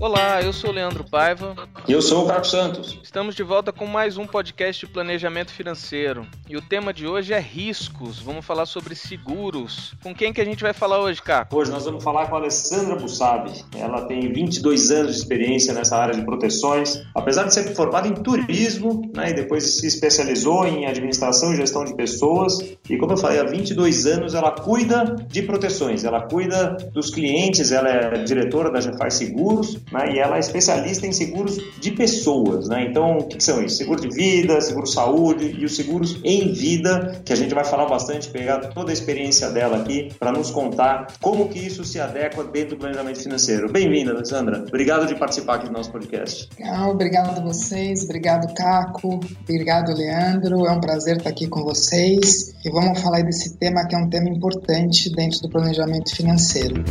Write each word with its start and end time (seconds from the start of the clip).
Olá, 0.00 0.40
eu 0.40 0.50
sou 0.50 0.70
o 0.70 0.72
Leandro 0.72 1.04
Paiva. 1.04 1.54
E 1.86 1.92
eu 1.92 2.00
sou 2.00 2.24
o 2.24 2.26
Carlos 2.26 2.50
Santos. 2.50 2.98
Estamos 3.02 3.34
de 3.34 3.42
volta 3.42 3.70
com 3.70 3.84
mais 3.84 4.16
um 4.16 4.26
podcast 4.26 4.86
de 4.86 4.90
planejamento 4.90 5.52
financeiro. 5.52 6.26
E 6.48 6.56
o 6.56 6.62
tema 6.62 6.90
de 6.90 7.06
hoje 7.06 7.34
é 7.34 7.38
riscos. 7.38 8.18
Vamos 8.18 8.46
falar 8.46 8.64
sobre 8.64 8.94
seguros. 8.94 9.92
Com 10.02 10.14
quem 10.14 10.32
que 10.32 10.40
a 10.40 10.44
gente 10.44 10.62
vai 10.62 10.72
falar 10.72 11.00
hoje, 11.00 11.20
Caco? 11.20 11.54
Hoje 11.54 11.70
nós 11.70 11.84
vamos 11.84 12.02
falar 12.02 12.28
com 12.28 12.36
a 12.36 12.38
Alessandra 12.38 12.96
Bussabi. 12.96 13.52
Ela 13.76 14.06
tem 14.06 14.32
22 14.32 14.90
anos 14.90 15.16
de 15.16 15.18
experiência 15.18 15.74
nessa 15.74 15.98
área 15.98 16.14
de 16.14 16.24
proteções. 16.24 17.02
Apesar 17.14 17.44
de 17.44 17.52
ser 17.52 17.74
formada 17.74 18.08
em 18.08 18.14
turismo, 18.14 19.02
né, 19.14 19.28
e 19.28 19.34
depois 19.34 19.80
se 19.80 19.86
especializou 19.86 20.66
em 20.66 20.86
administração 20.86 21.52
e 21.52 21.56
gestão 21.56 21.84
de 21.84 21.94
pessoas. 21.94 22.58
E 22.88 22.96
como 22.96 23.12
eu 23.12 23.18
falei, 23.18 23.38
há 23.38 23.44
22 23.44 24.06
anos 24.06 24.34
ela 24.34 24.52
cuida 24.52 25.14
de 25.28 25.42
proteções. 25.42 26.04
Ela 26.04 26.22
cuida 26.22 26.78
dos 26.90 27.10
clientes, 27.10 27.70
ela 27.70 27.90
é 27.90 28.24
diretora 28.24 28.72
da 28.72 28.80
Jefar 28.80 29.10
Seguros 29.10 29.78
né? 29.92 30.12
e 30.14 30.18
ela 30.18 30.36
é 30.36 30.40
especialista 30.40 31.06
em 31.06 31.12
seguros 31.12 31.58
de 31.78 31.90
pessoas. 31.92 32.68
Né? 32.68 32.86
Então, 32.88 33.18
o 33.18 33.24
que, 33.24 33.36
que 33.36 33.44
são 33.44 33.62
isso? 33.62 33.76
Seguro 33.76 34.00
de 34.00 34.08
vida, 34.14 34.60
seguro 34.60 34.86
saúde 34.86 35.56
e 35.58 35.64
os 35.64 35.76
seguros 35.76 36.18
em 36.24 36.52
vida, 36.52 37.20
que 37.24 37.32
a 37.32 37.36
gente 37.36 37.54
vai 37.54 37.64
falar 37.64 37.86
bastante, 37.86 38.28
pegar 38.28 38.58
toda 38.68 38.90
a 38.90 38.92
experiência 38.92 39.50
dela 39.50 39.78
aqui 39.78 40.12
para 40.18 40.32
nos 40.32 40.50
contar 40.50 41.08
como 41.20 41.48
que 41.48 41.58
isso 41.58 41.84
se 41.84 42.00
adequa 42.00 42.44
dentro 42.44 42.76
do 42.76 42.80
planejamento 42.80 43.20
financeiro. 43.20 43.70
Bem-vinda, 43.70 44.12
Alessandra. 44.12 44.64
Obrigado 44.66 45.06
de 45.06 45.14
participar 45.14 45.56
aqui 45.56 45.66
do 45.66 45.72
nosso 45.72 45.90
podcast. 45.90 46.48
Legal, 46.58 46.90
obrigado 46.90 47.38
a 47.38 47.42
vocês, 47.42 48.04
obrigado, 48.04 48.52
Caco, 48.54 49.20
obrigado, 49.42 49.94
Leandro. 49.94 50.66
É 50.66 50.72
um 50.72 50.80
prazer 50.80 51.18
estar 51.18 51.30
aqui 51.30 51.48
com 51.48 51.62
vocês 51.62 52.54
e 52.64 52.70
vamos 52.70 53.00
falar 53.00 53.22
desse 53.22 53.56
tema 53.56 53.86
que 53.86 53.94
é 53.94 53.98
um 53.98 54.08
tema 54.08 54.28
importante 54.28 55.10
dentro 55.14 55.40
do 55.40 55.48
planejamento 55.48 56.14
financeiro. 56.14 56.84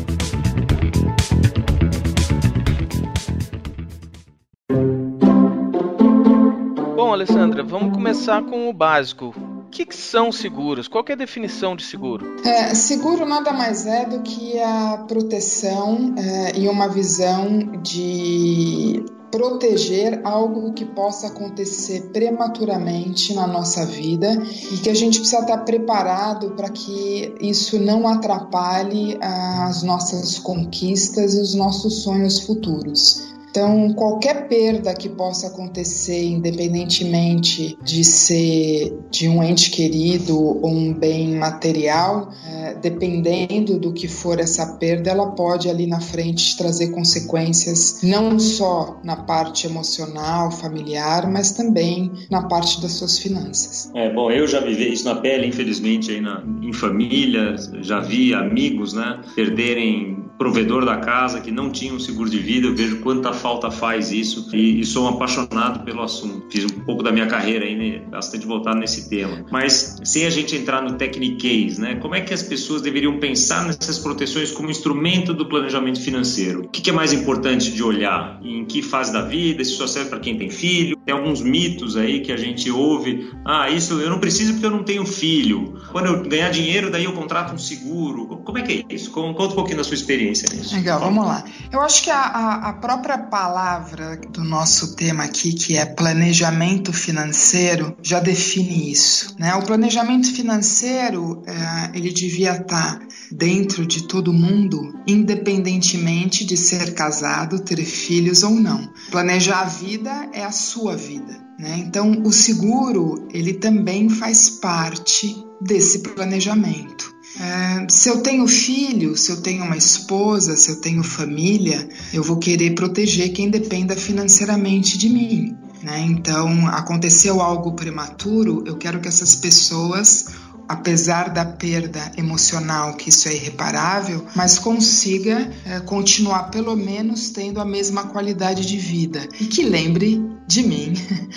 Alessandra, 7.19 7.61
vamos 7.61 7.93
começar 7.93 8.41
com 8.43 8.69
o 8.69 8.73
básico. 8.73 9.35
O 9.35 9.69
que, 9.69 9.85
que 9.85 9.95
são 9.95 10.31
seguros? 10.31 10.87
Qual 10.87 11.03
é 11.09 11.11
a 11.11 11.17
definição 11.17 11.75
de 11.75 11.83
seguro? 11.83 12.25
É, 12.45 12.73
seguro 12.73 13.25
nada 13.25 13.51
mais 13.51 13.85
é 13.85 14.05
do 14.05 14.21
que 14.21 14.57
a 14.57 15.03
proteção 15.05 16.15
é, 16.17 16.57
e 16.57 16.69
uma 16.69 16.87
visão 16.87 17.81
de 17.83 19.03
proteger 19.29 20.21
algo 20.23 20.71
que 20.71 20.85
possa 20.85 21.27
acontecer 21.27 22.09
prematuramente 22.13 23.33
na 23.33 23.45
nossa 23.45 23.85
vida 23.85 24.41
e 24.71 24.77
que 24.77 24.89
a 24.89 24.95
gente 24.95 25.19
precisa 25.19 25.41
estar 25.41 25.57
preparado 25.65 26.51
para 26.51 26.69
que 26.69 27.35
isso 27.41 27.77
não 27.79 28.07
atrapalhe 28.07 29.17
as 29.21 29.83
nossas 29.83 30.39
conquistas 30.39 31.33
e 31.33 31.41
os 31.41 31.53
nossos 31.53 32.01
sonhos 32.01 32.39
futuros. 32.39 33.38
Então, 33.49 33.93
qualquer 33.93 34.47
perda 34.47 34.93
que 34.93 35.09
possa 35.09 35.47
acontecer, 35.47 36.23
independentemente 36.23 37.77
de 37.83 38.03
ser 38.03 38.97
de 39.09 39.27
um 39.27 39.43
ente 39.43 39.71
querido 39.71 40.39
ou 40.39 40.67
um 40.67 40.93
bem 40.93 41.35
material, 41.35 42.31
é, 42.45 42.75
dependendo 42.75 43.79
do 43.79 43.91
que 43.91 44.07
for 44.07 44.39
essa 44.39 44.77
perda, 44.77 45.09
ela 45.09 45.31
pode 45.31 45.69
ali 45.69 45.87
na 45.87 45.99
frente 45.99 46.55
trazer 46.57 46.89
consequências 46.91 48.01
não 48.03 48.39
só 48.39 48.99
na 49.03 49.15
parte 49.15 49.65
emocional, 49.65 50.51
familiar, 50.51 51.29
mas 51.29 51.51
também 51.51 52.11
na 52.29 52.43
parte 52.43 52.81
das 52.81 52.93
suas 52.93 53.17
finanças. 53.17 53.91
É 53.95 54.13
bom, 54.13 54.29
eu 54.29 54.47
já 54.47 54.59
vivi 54.59 54.93
isso 54.93 55.05
na 55.05 55.15
pele, 55.15 55.47
infelizmente, 55.47 56.11
aí 56.11 56.21
na, 56.21 56.43
em 56.61 56.73
família, 56.73 57.55
já 57.81 57.99
vi 57.99 58.33
amigos, 58.33 58.93
né, 58.93 59.21
perderem 59.35 60.18
provedor 60.39 60.85
da 60.85 60.95
casa 60.95 61.41
que 61.41 61.51
não 61.51 61.69
tinha 61.69 61.93
um 61.93 61.99
seguro 61.99 62.29
de 62.29 62.39
vida, 62.39 62.65
eu 62.65 62.73
vejo 62.73 63.01
quanta 63.01 63.33
falta 63.33 63.69
faz 63.69 64.11
isso 64.11 64.49
e, 64.55 64.79
e 64.79 64.85
sou 64.85 65.03
um 65.03 65.09
apaixonado 65.09 65.83
pelo 65.83 66.01
assunto. 66.01 66.47
Fiz 66.49 66.63
um 66.63 66.79
pouco 66.85 67.03
da 67.03 67.11
minha 67.11 67.27
carreira 67.27 67.65
aí, 67.65 67.75
né, 67.75 68.01
bastante 68.09 68.47
voltado 68.47 68.79
nesse 68.79 69.09
tema. 69.09 69.45
Mas 69.51 69.99
sem 70.05 70.25
a 70.25 70.29
gente 70.29 70.55
entrar 70.55 70.81
no 70.81 70.93
techniquez, 70.93 71.77
né, 71.77 71.95
como 71.95 72.15
é 72.15 72.21
que 72.21 72.33
as 72.33 72.41
pessoas 72.41 72.81
deveriam 72.81 73.19
pensar 73.19 73.65
nessas 73.65 73.99
proteções 73.99 74.49
como 74.49 74.71
instrumento 74.71 75.33
do 75.33 75.45
planejamento 75.45 75.99
financeiro? 75.99 76.61
O 76.61 76.69
que, 76.69 76.81
que 76.81 76.89
é 76.89 76.93
mais 76.93 77.11
importante 77.11 77.71
de 77.71 77.83
olhar? 77.83 78.39
Em 78.41 78.63
que 78.63 78.81
fase 78.81 79.11
da 79.11 79.21
vida? 79.21 79.61
Isso 79.61 79.75
só 79.75 79.87
serve 79.87 80.09
para 80.09 80.19
quem 80.19 80.37
tem 80.37 80.49
filho? 80.49 80.95
Tem 81.05 81.13
alguns 81.13 81.41
mitos 81.41 81.97
aí 81.97 82.21
que 82.21 82.31
a 82.31 82.37
gente 82.37 82.71
ouve. 82.71 83.29
Ah, 83.43 83.69
isso 83.69 83.99
eu 83.99 84.09
não 84.09 84.19
preciso 84.19 84.53
porque 84.53 84.65
eu 84.65 84.71
não 84.71 84.83
tenho 84.83 85.05
filho. 85.05 85.81
Quando 85.91 86.05
eu 86.05 86.23
ganhar 86.23 86.49
dinheiro, 86.49 86.89
daí 86.89 87.03
eu 87.03 87.11
contrato 87.11 87.53
um 87.53 87.57
seguro. 87.57 88.25
Como 88.45 88.57
é 88.57 88.61
que 88.61 88.85
é 88.89 88.93
isso? 88.93 89.11
Conta 89.11 89.43
um 89.43 89.55
pouquinho 89.55 89.77
da 89.77 89.83
sua 89.83 89.95
experiência 89.95 90.28
nisso. 90.29 90.75
Legal, 90.75 90.99
vamos 90.99 91.25
lá. 91.25 91.43
Eu 91.71 91.81
acho 91.81 92.03
que 92.03 92.09
a, 92.09 92.19
a, 92.19 92.69
a 92.69 92.73
própria 92.73 93.17
palavra 93.17 94.19
do 94.29 94.43
nosso 94.43 94.95
tema 94.95 95.23
aqui, 95.23 95.53
que 95.53 95.77
é 95.77 95.85
planejamento 95.85 96.91
financeiro, 96.93 97.95
já 98.01 98.19
define 98.19 98.91
isso. 98.91 99.35
Né? 99.37 99.53
O 99.55 99.63
planejamento 99.63 100.33
financeiro, 100.33 101.43
é, 101.45 101.97
ele 101.97 102.11
devia 102.11 102.53
estar 102.53 102.99
dentro 103.31 103.85
de 103.85 104.07
todo 104.07 104.33
mundo, 104.33 104.93
independentemente 105.07 106.45
de 106.45 106.57
ser 106.57 106.93
casado, 106.93 107.59
ter 107.59 107.83
filhos 107.85 108.43
ou 108.43 108.51
não. 108.51 108.89
Planejar 109.11 109.61
a 109.61 109.65
vida 109.65 110.29
é 110.33 110.43
a 110.43 110.51
sua 110.51 110.95
vida. 110.95 111.49
Né? 111.59 111.77
Então, 111.79 112.23
o 112.23 112.31
seguro 112.31 113.27
ele 113.33 113.53
também 113.53 114.09
faz 114.09 114.49
parte 114.49 115.35
desse 115.61 115.99
planejamento. 115.99 117.13
É, 117.37 117.87
se 117.89 118.09
eu 118.09 118.21
tenho 118.21 118.47
filho, 118.47 119.15
se 119.15 119.31
eu 119.31 119.41
tenho 119.41 119.63
uma 119.63 119.77
esposa, 119.77 120.55
se 120.55 120.69
eu 120.69 120.77
tenho 120.77 121.03
família, 121.03 121.87
eu 122.13 122.23
vou 122.23 122.37
querer 122.37 122.75
proteger 122.75 123.31
quem 123.31 123.49
dependa 123.49 123.95
financeiramente 123.95 124.97
de 124.97 125.09
mim. 125.09 125.57
Né? 125.83 126.01
Então, 126.01 126.67
aconteceu 126.67 127.41
algo 127.41 127.73
prematuro, 127.73 128.63
eu 128.65 128.77
quero 128.77 128.99
que 128.99 129.07
essas 129.07 129.35
pessoas 129.35 130.27
apesar 130.69 131.31
da 131.31 131.43
perda 131.43 132.11
emocional, 132.15 132.93
que 132.93 133.09
isso 133.09 133.27
é 133.27 133.33
irreparável, 133.33 134.23
mas 134.35 134.59
consiga 134.59 135.51
é, 135.65 135.79
continuar 135.79 136.51
pelo 136.51 136.75
menos 136.75 137.31
tendo 137.31 137.59
a 137.59 137.65
mesma 137.65 138.03
qualidade 138.03 138.63
de 138.67 138.77
vida 138.77 139.27
e 139.41 139.45
que 139.47 139.63
lembre 139.63 140.23
de 140.49 140.63
mim 140.63 140.93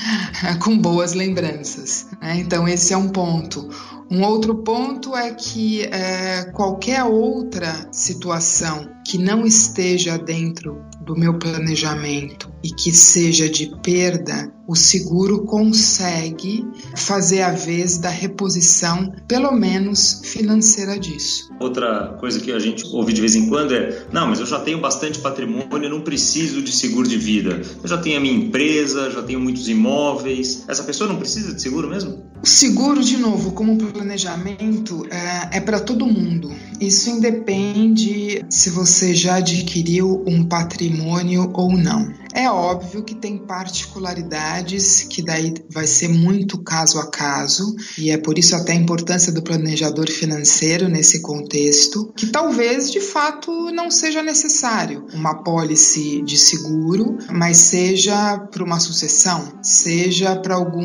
com 0.64 0.78
boas 0.78 1.12
lembranças. 1.12 2.06
Né? 2.20 2.38
Então, 2.38 2.66
esse 2.66 2.94
é 2.94 2.96
um 2.96 3.10
ponto. 3.10 3.68
Um 4.10 4.24
outro 4.24 4.56
ponto 4.56 5.14
é 5.14 5.32
que 5.32 5.82
é, 5.84 6.44
qualquer 6.52 7.04
outra 7.04 7.88
situação 7.92 8.88
que 9.06 9.18
não 9.18 9.46
esteja 9.46 10.16
dentro 10.16 10.82
do 11.00 11.14
meu 11.14 11.38
planejamento 11.38 12.50
e 12.64 12.70
que 12.70 12.90
seja 12.90 13.48
de 13.48 13.74
perda, 13.82 14.52
o 14.72 14.74
seguro 14.74 15.44
consegue 15.44 16.66
fazer 16.96 17.42
a 17.42 17.52
vez 17.52 17.98
da 17.98 18.08
reposição, 18.08 19.12
pelo 19.28 19.52
menos 19.52 20.22
financeira 20.24 20.98
disso. 20.98 21.50
Outra 21.60 22.16
coisa 22.18 22.40
que 22.40 22.50
a 22.50 22.58
gente 22.58 22.82
ouve 22.86 23.12
de 23.12 23.20
vez 23.20 23.34
em 23.34 23.50
quando 23.50 23.74
é: 23.74 24.06
não, 24.10 24.28
mas 24.28 24.40
eu 24.40 24.46
já 24.46 24.58
tenho 24.58 24.80
bastante 24.80 25.18
patrimônio, 25.18 25.90
não 25.90 26.00
preciso 26.00 26.62
de 26.62 26.72
seguro 26.72 27.06
de 27.06 27.18
vida. 27.18 27.60
Eu 27.82 27.86
já 27.86 27.98
tenho 27.98 28.16
a 28.16 28.20
minha 28.20 28.34
empresa, 28.34 29.10
já 29.10 29.22
tenho 29.22 29.38
muitos 29.38 29.68
imóveis. 29.68 30.64
Essa 30.66 30.84
pessoa 30.84 31.06
não 31.06 31.18
precisa 31.18 31.52
de 31.52 31.60
seguro 31.60 31.86
mesmo? 31.86 32.22
O 32.42 32.46
seguro, 32.46 33.04
de 33.04 33.18
novo, 33.18 33.52
como 33.52 33.76
planejamento, 33.76 35.06
é, 35.10 35.58
é 35.58 35.60
para 35.60 35.80
todo 35.80 36.06
mundo. 36.06 36.50
Isso 36.80 37.10
independe 37.10 38.42
se 38.48 38.70
você 38.70 39.14
já 39.14 39.36
adquiriu 39.36 40.24
um 40.26 40.44
patrimônio 40.44 41.50
ou 41.52 41.76
não. 41.76 42.21
É 42.34 42.50
óbvio 42.50 43.02
que 43.02 43.14
tem 43.14 43.38
particularidades 43.38 45.02
que 45.02 45.22
daí 45.22 45.54
vai 45.70 45.86
ser 45.86 46.08
muito 46.08 46.58
caso 46.58 46.98
a 46.98 47.10
caso, 47.10 47.74
e 47.98 48.10
é 48.10 48.16
por 48.16 48.38
isso 48.38 48.56
até 48.56 48.72
a 48.72 48.76
importância 48.76 49.32
do 49.32 49.42
planejador 49.42 50.10
financeiro 50.10 50.88
nesse 50.88 51.20
contexto, 51.20 52.12
que 52.16 52.26
talvez 52.26 52.90
de 52.90 53.00
fato 53.00 53.70
não 53.70 53.90
seja 53.90 54.22
necessário 54.22 55.06
uma 55.12 55.42
pólice 55.42 56.22
de 56.22 56.38
seguro, 56.38 57.18
mas 57.30 57.56
seja 57.58 58.38
para 58.38 58.64
uma 58.64 58.80
sucessão, 58.80 59.58
seja 59.62 60.34
para 60.36 60.54
algum 60.54 60.84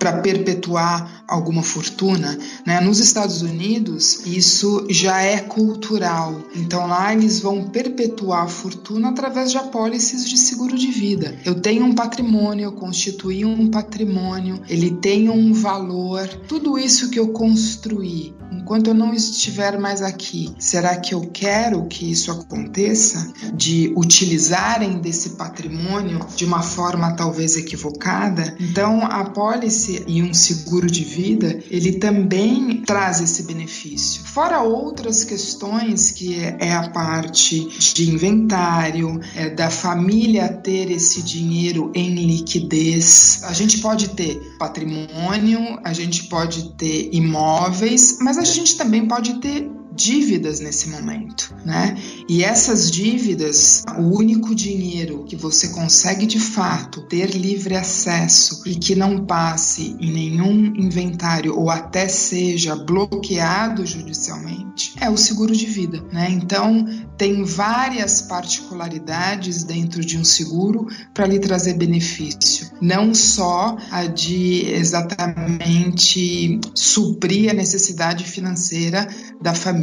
para 0.00 0.14
perpetuar 0.14 1.22
alguma 1.28 1.62
fortuna, 1.62 2.36
né? 2.66 2.80
Nos 2.80 2.98
Estados 3.00 3.42
Unidos, 3.42 4.24
isso 4.24 4.86
já 4.88 5.20
é 5.20 5.40
cultural. 5.40 6.40
Então 6.56 6.86
lá 6.86 7.12
eles 7.12 7.38
vão 7.38 7.64
perpetuar 7.64 8.44
a 8.44 8.48
fortuna 8.48 9.10
através 9.10 9.50
de 9.50 9.58
apólices 9.58 10.28
de 10.28 10.38
seguro 10.38 10.76
de 10.76 10.90
vida. 10.90 11.36
Eu 11.44 11.60
tenho 11.60 11.84
um 11.84 11.94
patrimônio, 11.94 12.64
eu 12.64 12.72
constituí 12.72 13.44
um 13.44 13.70
patrimônio, 13.70 14.62
ele 14.68 14.90
tem 14.90 15.28
um 15.28 15.52
valor. 15.52 16.26
Tudo 16.48 16.78
isso 16.78 17.10
que 17.10 17.20
eu 17.20 17.28
construí, 17.28 18.34
enquanto 18.50 18.88
eu 18.88 18.94
não 18.94 19.12
estiver 19.12 19.78
mais 19.78 20.00
aqui, 20.00 20.54
será 20.58 20.96
que 20.96 21.14
eu 21.14 21.28
quero 21.30 21.86
que 21.86 22.10
isso 22.10 22.32
aconteça? 22.32 23.30
De 23.52 23.92
utilizarem 23.94 24.98
desse 24.98 25.30
patrimônio 25.30 26.26
de 26.34 26.46
uma 26.46 26.62
forma 26.62 27.12
talvez 27.12 27.56
equivocada? 27.58 28.56
Então, 28.58 29.02
a 29.02 29.20
apólice 29.20 29.89
e 30.06 30.22
um 30.22 30.32
seguro 30.32 30.90
de 30.90 31.04
vida 31.04 31.62
ele 31.70 31.92
também 31.92 32.82
traz 32.82 33.20
esse 33.20 33.42
benefício. 33.44 34.22
Fora 34.24 34.62
outras 34.62 35.24
questões 35.24 36.10
que 36.10 36.36
é 36.36 36.72
a 36.72 36.88
parte 36.90 37.68
de 37.94 38.10
inventário, 38.10 39.20
é 39.34 39.50
da 39.50 39.70
família 39.70 40.48
ter 40.48 40.90
esse 40.90 41.22
dinheiro 41.22 41.90
em 41.94 42.14
liquidez. 42.14 43.42
A 43.44 43.52
gente 43.52 43.78
pode 43.78 44.10
ter 44.10 44.56
patrimônio, 44.58 45.78
a 45.84 45.92
gente 45.92 46.24
pode 46.24 46.74
ter 46.74 47.10
imóveis, 47.12 48.18
mas 48.20 48.38
a 48.38 48.44
gente 48.44 48.76
também 48.76 49.06
pode 49.06 49.40
ter 49.40 49.79
dívidas 49.92 50.60
nesse 50.60 50.88
momento, 50.88 51.54
né? 51.64 51.96
E 52.28 52.44
essas 52.44 52.90
dívidas, 52.90 53.82
o 53.98 54.02
único 54.02 54.54
dinheiro 54.54 55.24
que 55.24 55.36
você 55.36 55.68
consegue 55.68 56.26
de 56.26 56.38
fato 56.38 57.02
ter 57.02 57.30
livre 57.30 57.76
acesso 57.76 58.62
e 58.66 58.74
que 58.74 58.94
não 58.94 59.24
passe 59.26 59.96
em 60.00 60.12
nenhum 60.12 60.74
inventário 60.76 61.58
ou 61.58 61.70
até 61.70 62.08
seja 62.08 62.76
bloqueado 62.76 63.84
judicialmente 63.84 64.94
é 65.00 65.10
o 65.10 65.16
seguro 65.16 65.54
de 65.54 65.66
vida, 65.66 66.02
né? 66.12 66.28
Então, 66.30 66.86
tem 67.16 67.44
várias 67.44 68.22
particularidades 68.22 69.64
dentro 69.64 70.04
de 70.04 70.16
um 70.16 70.24
seguro 70.24 70.86
para 71.12 71.26
lhe 71.26 71.38
trazer 71.38 71.74
benefício, 71.74 72.70
não 72.80 73.12
só 73.14 73.76
a 73.90 74.06
de 74.06 74.66
exatamente 74.70 76.60
suprir 76.74 77.50
a 77.50 77.54
necessidade 77.54 78.24
financeira 78.24 79.06
da 79.40 79.54
família 79.54 79.79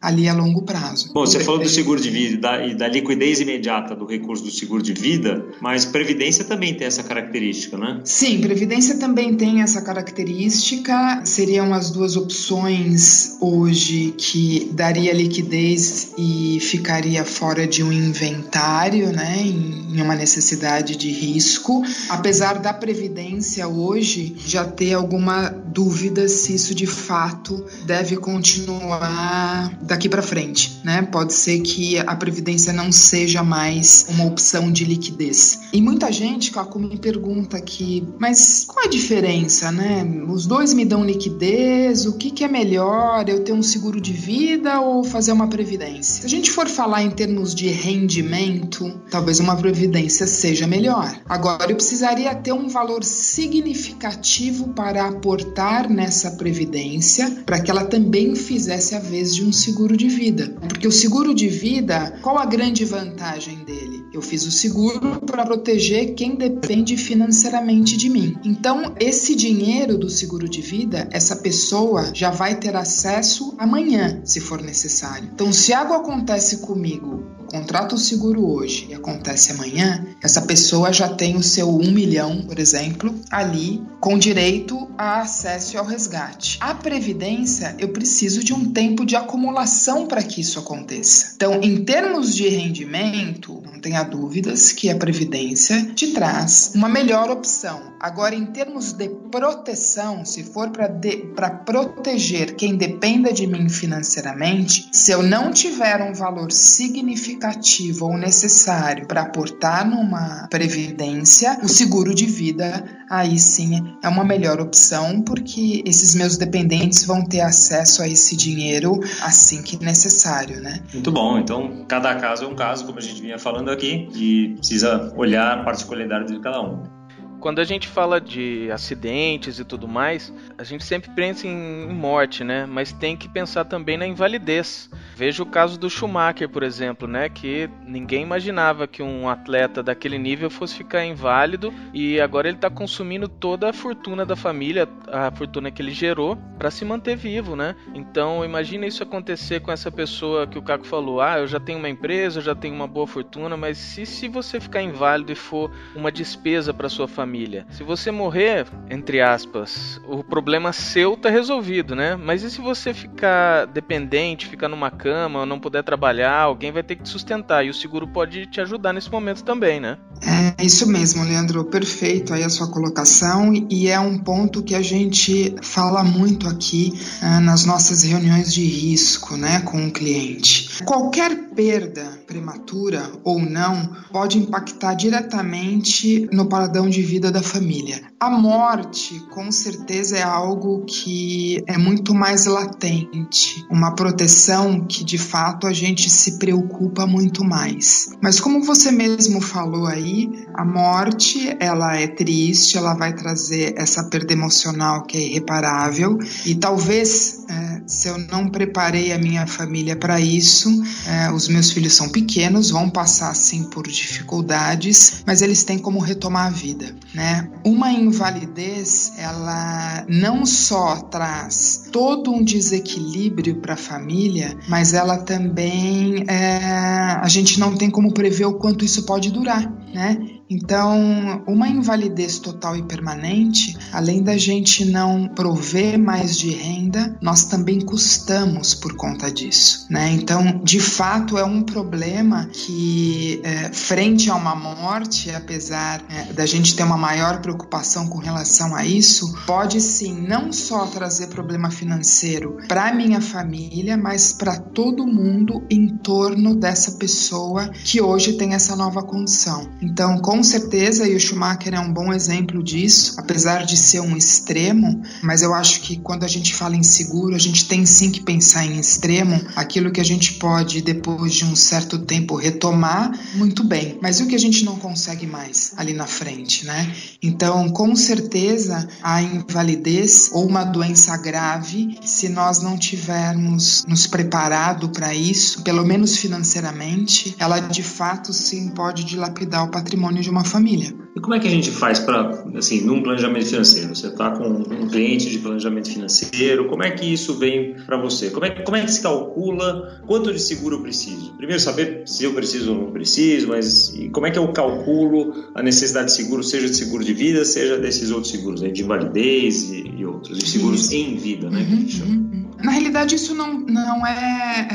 ali 0.00 0.28
a 0.28 0.34
longo 0.34 0.62
prazo. 0.62 1.12
Bom, 1.12 1.26
você 1.26 1.40
falou 1.40 1.60
do 1.60 1.68
seguro 1.68 2.00
de 2.00 2.10
vida 2.10 2.38
da, 2.38 2.66
e 2.66 2.74
da 2.74 2.88
liquidez 2.88 3.40
imediata 3.40 3.94
do 3.94 4.06
recurso 4.06 4.44
do 4.44 4.50
seguro 4.50 4.82
de 4.82 4.92
vida, 4.92 5.44
mas 5.60 5.84
previdência 5.84 6.44
também 6.44 6.74
tem 6.74 6.86
essa 6.86 7.02
característica, 7.02 7.76
né? 7.76 8.00
Sim, 8.04 8.40
previdência 8.40 8.96
também 8.96 9.34
tem 9.34 9.62
essa 9.62 9.82
característica. 9.82 11.22
Seriam 11.24 11.72
as 11.72 11.90
duas 11.90 12.16
opções 12.16 13.36
hoje 13.40 14.14
que 14.16 14.70
daria 14.72 15.12
liquidez 15.12 16.12
e 16.18 16.58
ficaria 16.60 17.24
fora 17.24 17.66
de 17.66 17.82
um 17.82 17.92
inventário, 17.92 19.12
né, 19.12 19.42
em 19.42 20.00
uma 20.00 20.14
necessidade 20.14 20.96
de 20.96 21.10
risco, 21.10 21.82
apesar 22.08 22.58
da 22.58 22.72
previdência 22.72 23.68
hoje 23.68 24.34
já 24.46 24.64
ter 24.64 24.94
alguma 24.94 25.48
dúvida 25.48 26.28
se 26.28 26.54
isso 26.54 26.74
de 26.74 26.86
fato 26.86 27.64
deve 27.84 28.16
continuar 28.16 29.31
daqui 29.80 30.08
para 30.08 30.22
frente, 30.22 30.80
né? 30.84 31.02
Pode 31.02 31.32
ser 31.32 31.60
que 31.60 31.98
a 31.98 32.14
previdência 32.16 32.72
não 32.72 32.90
seja 32.90 33.42
mais 33.42 34.06
uma 34.08 34.24
opção 34.24 34.70
de 34.70 34.84
liquidez. 34.84 35.60
E 35.72 35.80
muita 35.80 36.10
gente, 36.12 36.50
Caco, 36.50 36.78
me 36.78 36.96
pergunta 36.96 37.56
aqui, 37.56 38.06
mas 38.18 38.64
qual 38.66 38.86
a 38.86 38.88
diferença, 38.88 39.70
né? 39.72 40.04
Os 40.28 40.46
dois 40.46 40.72
me 40.72 40.84
dão 40.84 41.04
liquidez, 41.04 42.06
o 42.06 42.16
que, 42.16 42.30
que 42.30 42.44
é 42.44 42.48
melhor? 42.48 43.28
Eu 43.28 43.44
ter 43.44 43.52
um 43.52 43.62
seguro 43.62 44.00
de 44.00 44.12
vida 44.12 44.80
ou 44.80 45.04
fazer 45.04 45.32
uma 45.32 45.48
previdência? 45.48 46.20
Se 46.22 46.26
a 46.26 46.30
gente 46.30 46.50
for 46.50 46.68
falar 46.68 47.02
em 47.02 47.10
termos 47.10 47.54
de 47.54 47.68
rendimento, 47.68 49.00
talvez 49.10 49.40
uma 49.40 49.56
previdência 49.56 50.26
seja 50.26 50.66
melhor. 50.66 51.20
Agora, 51.28 51.70
eu 51.70 51.76
precisaria 51.76 52.34
ter 52.34 52.52
um 52.52 52.68
valor 52.68 53.04
significativo 53.04 54.68
para 54.68 55.06
aportar 55.06 55.88
nessa 55.90 56.32
previdência 56.32 57.42
para 57.44 57.60
que 57.60 57.70
ela 57.70 57.84
também 57.84 58.34
fizesse 58.34 58.94
a 58.94 58.98
de 59.30 59.44
um 59.44 59.52
seguro 59.52 59.96
de 59.96 60.08
vida. 60.08 60.54
Porque 60.68 60.88
o 60.88 60.92
seguro 60.92 61.34
de 61.34 61.48
vida, 61.48 62.18
qual 62.22 62.38
a 62.38 62.46
grande 62.46 62.84
vantagem 62.84 63.58
dele? 63.64 64.02
Eu 64.12 64.20
fiz 64.20 64.44
o 64.44 64.50
seguro 64.50 65.20
para 65.24 65.46
proteger 65.46 66.14
quem 66.14 66.34
depende 66.34 66.96
financeiramente 66.96 67.96
de 67.96 68.10
mim. 68.10 68.36
Então, 68.44 68.94
esse 69.00 69.34
dinheiro 69.34 69.96
do 69.96 70.10
seguro 70.10 70.48
de 70.48 70.60
vida, 70.60 71.08
essa 71.10 71.36
pessoa 71.36 72.10
já 72.12 72.30
vai 72.30 72.58
ter 72.58 72.76
acesso 72.76 73.54
amanhã, 73.58 74.20
se 74.24 74.40
for 74.40 74.60
necessário. 74.60 75.30
Então, 75.32 75.52
se 75.52 75.72
algo 75.72 75.94
acontece 75.94 76.58
comigo, 76.58 77.24
contrato 77.50 77.94
o 77.94 77.98
seguro 77.98 78.46
hoje 78.46 78.86
e 78.90 78.94
acontece 78.94 79.52
amanhã, 79.52 80.06
essa 80.22 80.42
pessoa 80.42 80.92
já 80.92 81.08
tem 81.08 81.36
o 81.36 81.42
seu 81.42 81.68
um 81.68 81.90
milhão, 81.90 82.42
por 82.42 82.58
exemplo, 82.58 83.14
ali 83.30 83.82
com 84.02 84.18
direito 84.18 84.90
a 84.98 85.20
acesso 85.20 85.78
ao 85.78 85.84
resgate. 85.84 86.58
A 86.60 86.74
previdência, 86.74 87.76
eu 87.78 87.90
preciso 87.90 88.42
de 88.42 88.52
um 88.52 88.72
tempo 88.72 89.06
de 89.06 89.14
acumulação 89.14 90.08
para 90.08 90.24
que 90.24 90.40
isso 90.40 90.58
aconteça. 90.58 91.34
Então, 91.36 91.60
em 91.62 91.84
termos 91.84 92.34
de 92.34 92.48
rendimento, 92.48 93.62
não 93.64 93.80
tenha 93.80 94.02
dúvidas 94.02 94.72
que 94.72 94.90
a 94.90 94.96
previdência 94.96 95.84
te 95.94 96.08
traz 96.08 96.72
uma 96.74 96.88
melhor 96.88 97.30
opção. 97.30 97.92
Agora, 98.00 98.34
em 98.34 98.46
termos 98.46 98.92
de 98.92 99.08
proteção, 99.08 100.24
se 100.24 100.42
for 100.42 100.70
para 100.70 101.50
proteger 101.50 102.56
quem 102.56 102.74
dependa 102.74 103.32
de 103.32 103.46
mim 103.46 103.68
financeiramente, 103.68 104.88
se 104.92 105.12
eu 105.12 105.22
não 105.22 105.52
tiver 105.52 106.02
um 106.02 106.12
valor 106.12 106.50
significativo 106.50 108.06
ou 108.06 108.18
necessário 108.18 109.06
para 109.06 109.22
aportar 109.22 109.88
numa 109.88 110.48
previdência, 110.48 111.60
o 111.62 111.68
seguro 111.68 112.12
de 112.12 112.26
vida 112.26 112.84
aí 113.12 113.38
sim 113.38 113.94
é 114.02 114.08
uma 114.08 114.24
melhor 114.24 114.58
opção, 114.58 115.20
porque 115.20 115.82
esses 115.84 116.14
meus 116.14 116.38
dependentes 116.38 117.04
vão 117.04 117.22
ter 117.22 117.42
acesso 117.42 118.02
a 118.02 118.08
esse 118.08 118.34
dinheiro 118.34 118.98
assim 119.22 119.62
que 119.62 119.76
necessário, 119.84 120.62
né? 120.62 120.82
Muito 120.94 121.12
bom. 121.12 121.38
Então, 121.38 121.84
cada 121.86 122.14
caso 122.14 122.44
é 122.44 122.48
um 122.48 122.56
caso, 122.56 122.86
como 122.86 122.98
a 122.98 123.02
gente 123.02 123.20
vinha 123.20 123.38
falando 123.38 123.70
aqui, 123.70 124.08
e 124.14 124.54
precisa 124.56 125.12
olhar 125.14 125.58
a 125.58 125.62
particularidade 125.62 126.32
de 126.32 126.40
cada 126.40 126.62
um 126.62 127.01
quando 127.42 127.58
a 127.58 127.64
gente 127.64 127.88
fala 127.88 128.20
de 128.20 128.70
acidentes 128.70 129.58
e 129.58 129.64
tudo 129.64 129.88
mais, 129.88 130.32
a 130.56 130.62
gente 130.62 130.84
sempre 130.84 131.10
pensa 131.10 131.44
em 131.44 131.88
morte, 131.88 132.44
né? 132.44 132.66
Mas 132.66 132.92
tem 132.92 133.16
que 133.16 133.28
pensar 133.28 133.64
também 133.64 133.98
na 133.98 134.06
invalidez. 134.06 134.88
Veja 135.16 135.42
o 135.42 135.46
caso 135.46 135.76
do 135.76 135.90
Schumacher, 135.90 136.48
por 136.48 136.62
exemplo, 136.62 137.08
né? 137.08 137.28
Que 137.28 137.68
ninguém 137.84 138.22
imaginava 138.22 138.86
que 138.86 139.02
um 139.02 139.28
atleta 139.28 139.82
daquele 139.82 140.18
nível 140.18 140.48
fosse 140.48 140.76
ficar 140.76 141.04
inválido 141.04 141.74
e 141.92 142.20
agora 142.20 142.46
ele 142.46 142.56
está 142.56 142.70
consumindo 142.70 143.26
toda 143.26 143.68
a 143.68 143.72
fortuna 143.72 144.24
da 144.24 144.36
família, 144.36 144.88
a 145.08 145.32
fortuna 145.32 145.68
que 145.68 145.82
ele 145.82 145.90
gerou, 145.90 146.38
para 146.60 146.70
se 146.70 146.84
manter 146.84 147.16
vivo, 147.16 147.56
né? 147.56 147.74
Então 147.92 148.44
imagina 148.44 148.86
isso 148.86 149.02
acontecer 149.02 149.58
com 149.58 149.72
essa 149.72 149.90
pessoa 149.90 150.46
que 150.46 150.58
o 150.58 150.62
Caco 150.62 150.86
falou: 150.86 151.20
ah, 151.20 151.40
eu 151.40 151.48
já 151.48 151.58
tenho 151.58 151.80
uma 151.80 151.88
empresa, 151.88 152.38
eu 152.38 152.44
já 152.44 152.54
tenho 152.54 152.72
uma 152.72 152.86
boa 152.86 153.06
fortuna, 153.06 153.56
mas 153.56 153.78
se, 153.78 154.06
se 154.06 154.28
você 154.28 154.60
ficar 154.60 154.80
inválido 154.80 155.32
e 155.32 155.34
for 155.34 155.72
uma 155.96 156.12
despesa 156.12 156.72
para 156.72 156.88
sua 156.88 157.08
família, 157.08 157.31
família. 157.32 157.66
Se 157.70 157.82
você 157.82 158.10
morrer, 158.10 158.66
entre 158.90 159.22
aspas, 159.22 159.98
o 160.06 160.22
problema 160.22 160.70
seu 160.70 161.16
tá 161.16 161.30
resolvido, 161.30 161.96
né? 161.96 162.14
Mas 162.14 162.42
e 162.42 162.50
se 162.50 162.60
você 162.60 162.92
ficar 162.92 163.66
dependente, 163.66 164.46
ficar 164.46 164.68
numa 164.68 164.90
cama, 164.90 165.40
ou 165.40 165.46
não 165.46 165.58
puder 165.58 165.82
trabalhar, 165.82 166.42
alguém 166.42 166.70
vai 166.70 166.82
ter 166.82 166.96
que 166.96 167.04
te 167.04 167.08
sustentar 167.08 167.64
e 167.64 167.70
o 167.70 167.74
seguro 167.74 168.06
pode 168.06 168.44
te 168.46 168.60
ajudar 168.60 168.92
nesse 168.92 169.10
momento 169.10 169.42
também, 169.44 169.80
né? 169.80 169.96
É 170.24 170.64
isso 170.64 170.86
mesmo, 170.86 171.24
Leandro, 171.24 171.64
perfeito 171.64 172.34
aí 172.34 172.44
a 172.44 172.48
sua 172.50 172.70
colocação 172.70 173.52
e 173.70 173.88
é 173.88 173.98
um 173.98 174.18
ponto 174.18 174.62
que 174.62 174.74
a 174.74 174.82
gente 174.82 175.56
fala 175.62 176.04
muito 176.04 176.46
aqui 176.46 176.92
uh, 177.22 177.40
nas 177.40 177.64
nossas 177.64 178.02
reuniões 178.02 178.52
de 178.52 178.64
risco, 178.64 179.36
né, 179.36 179.60
com 179.60 179.86
o 179.86 179.90
cliente. 179.90 180.84
Qualquer 180.84 181.34
perda 181.54 182.20
prematura 182.26 183.10
ou 183.24 183.38
não 183.38 183.90
pode 184.10 184.38
impactar 184.38 184.94
diretamente 184.94 186.28
no 186.32 186.48
padrão 186.48 186.88
de 186.88 187.02
vida 187.02 187.30
da 187.30 187.42
família. 187.42 188.00
A 188.18 188.30
morte, 188.30 189.18
com 189.30 189.50
certeza, 189.50 190.16
é 190.16 190.22
algo 190.22 190.84
que 190.84 191.62
é 191.66 191.76
muito 191.76 192.14
mais 192.14 192.46
latente, 192.46 193.66
uma 193.70 193.94
proteção 193.94 194.86
que 194.86 195.04
de 195.04 195.18
fato 195.18 195.66
a 195.66 195.72
gente 195.72 196.08
se 196.08 196.38
preocupa 196.38 197.06
muito 197.06 197.44
mais. 197.44 198.16
Mas 198.20 198.38
como 198.38 198.62
você 198.62 198.90
mesmo 198.90 199.40
falou 199.40 199.86
aí, 199.86 200.46
a 200.54 200.64
morte 200.64 201.54
ela 201.58 201.96
é 201.96 202.06
triste, 202.06 202.78
ela 202.78 202.94
vai 202.94 203.12
trazer 203.14 203.74
essa 203.76 204.04
perda 204.04 204.32
emocional 204.32 205.02
que 205.02 205.18
é 205.18 205.20
irreparável 205.20 206.18
e 206.46 206.54
talvez 206.54 207.44
é, 207.48 207.71
se 207.86 208.08
eu 208.08 208.18
não 208.18 208.48
preparei 208.48 209.12
a 209.12 209.18
minha 209.18 209.46
família 209.46 209.96
para 209.96 210.20
isso, 210.20 210.70
é, 211.06 211.30
os 211.32 211.48
meus 211.48 211.70
filhos 211.70 211.94
são 211.94 212.08
pequenos, 212.08 212.70
vão 212.70 212.88
passar 212.88 213.34
sim 213.34 213.64
por 213.64 213.86
dificuldades, 213.86 215.22
mas 215.26 215.42
eles 215.42 215.64
têm 215.64 215.78
como 215.78 215.98
retomar 215.98 216.46
a 216.46 216.50
vida, 216.50 216.94
né? 217.14 217.48
Uma 217.64 217.92
invalidez, 217.92 219.12
ela 219.18 220.04
não 220.08 220.46
só 220.46 220.96
traz 220.96 221.88
todo 221.92 222.30
um 222.32 222.42
desequilíbrio 222.42 223.56
para 223.56 223.74
a 223.74 223.76
família, 223.76 224.56
mas 224.68 224.94
ela 224.94 225.18
também 225.18 226.24
é, 226.28 227.18
a 227.20 227.28
gente 227.28 227.58
não 227.58 227.76
tem 227.76 227.90
como 227.90 228.12
prever 228.12 228.46
o 228.46 228.54
quanto 228.54 228.84
isso 228.84 229.04
pode 229.04 229.30
durar, 229.30 229.70
né? 229.92 230.18
Então, 230.52 231.42
uma 231.46 231.66
invalidez 231.66 232.38
total 232.38 232.76
e 232.76 232.82
permanente, 232.82 233.74
além 233.90 234.22
da 234.22 234.36
gente 234.36 234.84
não 234.84 235.26
prover 235.26 235.98
mais 235.98 236.36
de 236.36 236.50
renda, 236.50 237.16
nós 237.22 237.44
também 237.44 237.80
custamos 237.80 238.74
por 238.74 238.94
conta 238.94 239.30
disso, 239.30 239.86
né? 239.88 240.10
Então, 240.12 240.60
de 240.62 240.78
fato, 240.78 241.38
é 241.38 241.44
um 241.44 241.62
problema 241.62 242.50
que, 242.52 243.40
é, 243.42 243.72
frente 243.72 244.30
a 244.30 244.34
uma 244.34 244.54
morte, 244.54 245.30
apesar 245.30 246.04
é, 246.10 246.34
da 246.34 246.44
gente 246.44 246.76
ter 246.76 246.82
uma 246.82 246.98
maior 246.98 247.40
preocupação 247.40 248.06
com 248.08 248.18
relação 248.18 248.74
a 248.74 248.84
isso, 248.84 249.34
pode 249.46 249.80
sim 249.80 250.20
não 250.28 250.52
só 250.52 250.84
trazer 250.86 251.28
problema 251.28 251.70
financeiro 251.70 252.58
para 252.68 252.92
minha 252.92 253.22
família, 253.22 253.96
mas 253.96 254.34
para 254.34 254.58
todo 254.58 255.06
mundo 255.06 255.62
em 255.70 255.88
torno 255.88 256.54
dessa 256.54 256.92
pessoa 256.92 257.70
que 257.70 258.02
hoje 258.02 258.34
tem 258.34 258.52
essa 258.52 258.76
nova 258.76 259.02
condição. 259.02 259.70
Então, 259.80 260.18
com 260.18 260.41
certeza, 260.42 261.06
e 261.06 261.14
o 261.14 261.20
Schumacher 261.20 261.74
é 261.74 261.80
um 261.80 261.92
bom 261.92 262.12
exemplo 262.12 262.62
disso, 262.62 263.14
apesar 263.18 263.64
de 263.64 263.76
ser 263.76 264.00
um 264.00 264.16
extremo, 264.16 265.02
mas 265.22 265.42
eu 265.42 265.54
acho 265.54 265.80
que 265.80 265.96
quando 265.98 266.24
a 266.24 266.28
gente 266.28 266.54
fala 266.54 266.76
em 266.76 266.82
seguro, 266.82 267.34
a 267.34 267.38
gente 267.38 267.66
tem 267.66 267.84
sim 267.86 268.10
que 268.10 268.20
pensar 268.20 268.64
em 268.64 268.78
extremo, 268.78 269.40
aquilo 269.56 269.90
que 269.90 270.00
a 270.00 270.04
gente 270.04 270.34
pode, 270.34 270.82
depois 270.82 271.34
de 271.34 271.44
um 271.44 271.54
certo 271.54 271.98
tempo, 271.98 272.36
retomar, 272.36 273.12
muito 273.34 273.64
bem, 273.64 273.98
mas 274.02 274.20
o 274.20 274.26
que 274.26 274.34
a 274.34 274.38
gente 274.38 274.64
não 274.64 274.76
consegue 274.76 275.26
mais 275.26 275.72
ali 275.76 275.92
na 275.92 276.06
frente, 276.06 276.64
né? 276.66 276.92
Então, 277.22 277.68
com 277.68 277.94
certeza, 277.94 278.88
a 279.02 279.22
invalidez 279.22 280.30
ou 280.32 280.46
uma 280.46 280.64
doença 280.64 281.16
grave, 281.16 281.98
se 282.04 282.28
nós 282.28 282.60
não 282.60 282.76
tivermos 282.76 283.84
nos 283.86 284.06
preparado 284.06 284.88
para 284.88 285.14
isso, 285.14 285.62
pelo 285.62 285.84
menos 285.84 286.16
financeiramente, 286.16 287.34
ela 287.38 287.60
de 287.60 287.82
fato 287.82 288.32
sim 288.32 288.68
pode 288.68 289.04
dilapidar 289.04 289.64
o 289.64 289.70
patrimônio 289.70 290.22
de 290.22 290.30
uma 290.32 290.44
família. 290.44 290.94
E 291.14 291.20
como 291.20 291.34
é 291.34 291.38
que 291.38 291.46
a 291.46 291.50
gente 291.50 291.70
faz 291.70 291.98
para, 291.98 292.44
assim, 292.56 292.80
num 292.80 293.02
planejamento 293.02 293.46
financeiro? 293.46 293.94
Você 293.94 294.06
está 294.06 294.30
com 294.30 294.48
um 294.48 294.88
cliente 294.88 295.28
de 295.28 295.38
planejamento 295.38 295.90
financeiro, 295.90 296.68
como 296.68 296.82
é 296.82 296.90
que 296.90 297.04
isso 297.04 297.38
vem 297.38 297.76
para 297.84 297.98
você? 297.98 298.30
Como 298.30 298.46
é, 298.46 298.50
como 298.50 298.76
é 298.76 298.82
que 298.82 298.90
se 298.90 299.02
calcula 299.02 300.02
quanto 300.06 300.32
de 300.32 300.40
seguro 300.40 300.76
eu 300.76 300.80
preciso? 300.80 301.34
Primeiro, 301.36 301.60
saber 301.60 302.04
se 302.06 302.24
eu 302.24 302.32
preciso 302.32 302.72
ou 302.72 302.78
não 302.78 302.92
preciso, 302.92 303.48
mas 303.48 303.94
como 304.10 304.26
é 304.26 304.30
que 304.30 304.38
eu 304.38 304.48
calculo 304.52 305.50
a 305.54 305.62
necessidade 305.62 306.06
de 306.06 306.12
seguro, 306.12 306.42
seja 306.42 306.68
de 306.68 306.76
seguro 306.76 307.04
de 307.04 307.12
vida, 307.12 307.44
seja 307.44 307.76
desses 307.76 308.10
outros 308.10 308.32
seguros, 308.32 308.62
né, 308.62 308.70
de 308.70 308.82
invalidez 308.82 309.70
e, 309.70 309.94
e 309.98 310.06
outros, 310.06 310.38
de 310.38 310.48
seguros 310.48 310.84
isso. 310.84 310.94
em 310.94 311.16
vida, 311.16 311.50
né? 311.50 311.60
Uhum, 311.60 311.84
que 311.84 312.02
uhum. 312.02 312.41
Na 312.62 312.70
realidade, 312.70 313.16
isso 313.16 313.34
não, 313.34 313.58
não 313.60 314.06
é, 314.06 314.68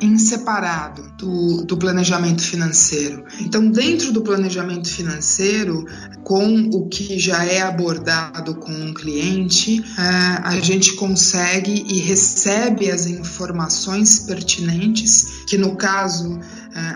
é 0.00 0.04
inseparado 0.04 1.12
do, 1.16 1.64
do 1.64 1.76
planejamento 1.76 2.42
financeiro. 2.42 3.24
Então, 3.40 3.70
dentro 3.70 4.12
do 4.12 4.22
planejamento 4.22 4.88
financeiro, 4.88 5.86
com 6.24 6.68
o 6.72 6.88
que 6.88 7.18
já 7.18 7.44
é 7.44 7.62
abordado 7.62 8.56
com 8.56 8.72
um 8.72 8.92
cliente, 8.92 9.84
é, 9.96 10.40
a 10.42 10.58
gente 10.60 10.94
consegue 10.94 11.84
e 11.88 12.00
recebe 12.00 12.90
as 12.90 13.06
informações 13.06 14.20
pertinentes, 14.20 15.44
que 15.46 15.56
no 15.56 15.76
caso 15.76 16.40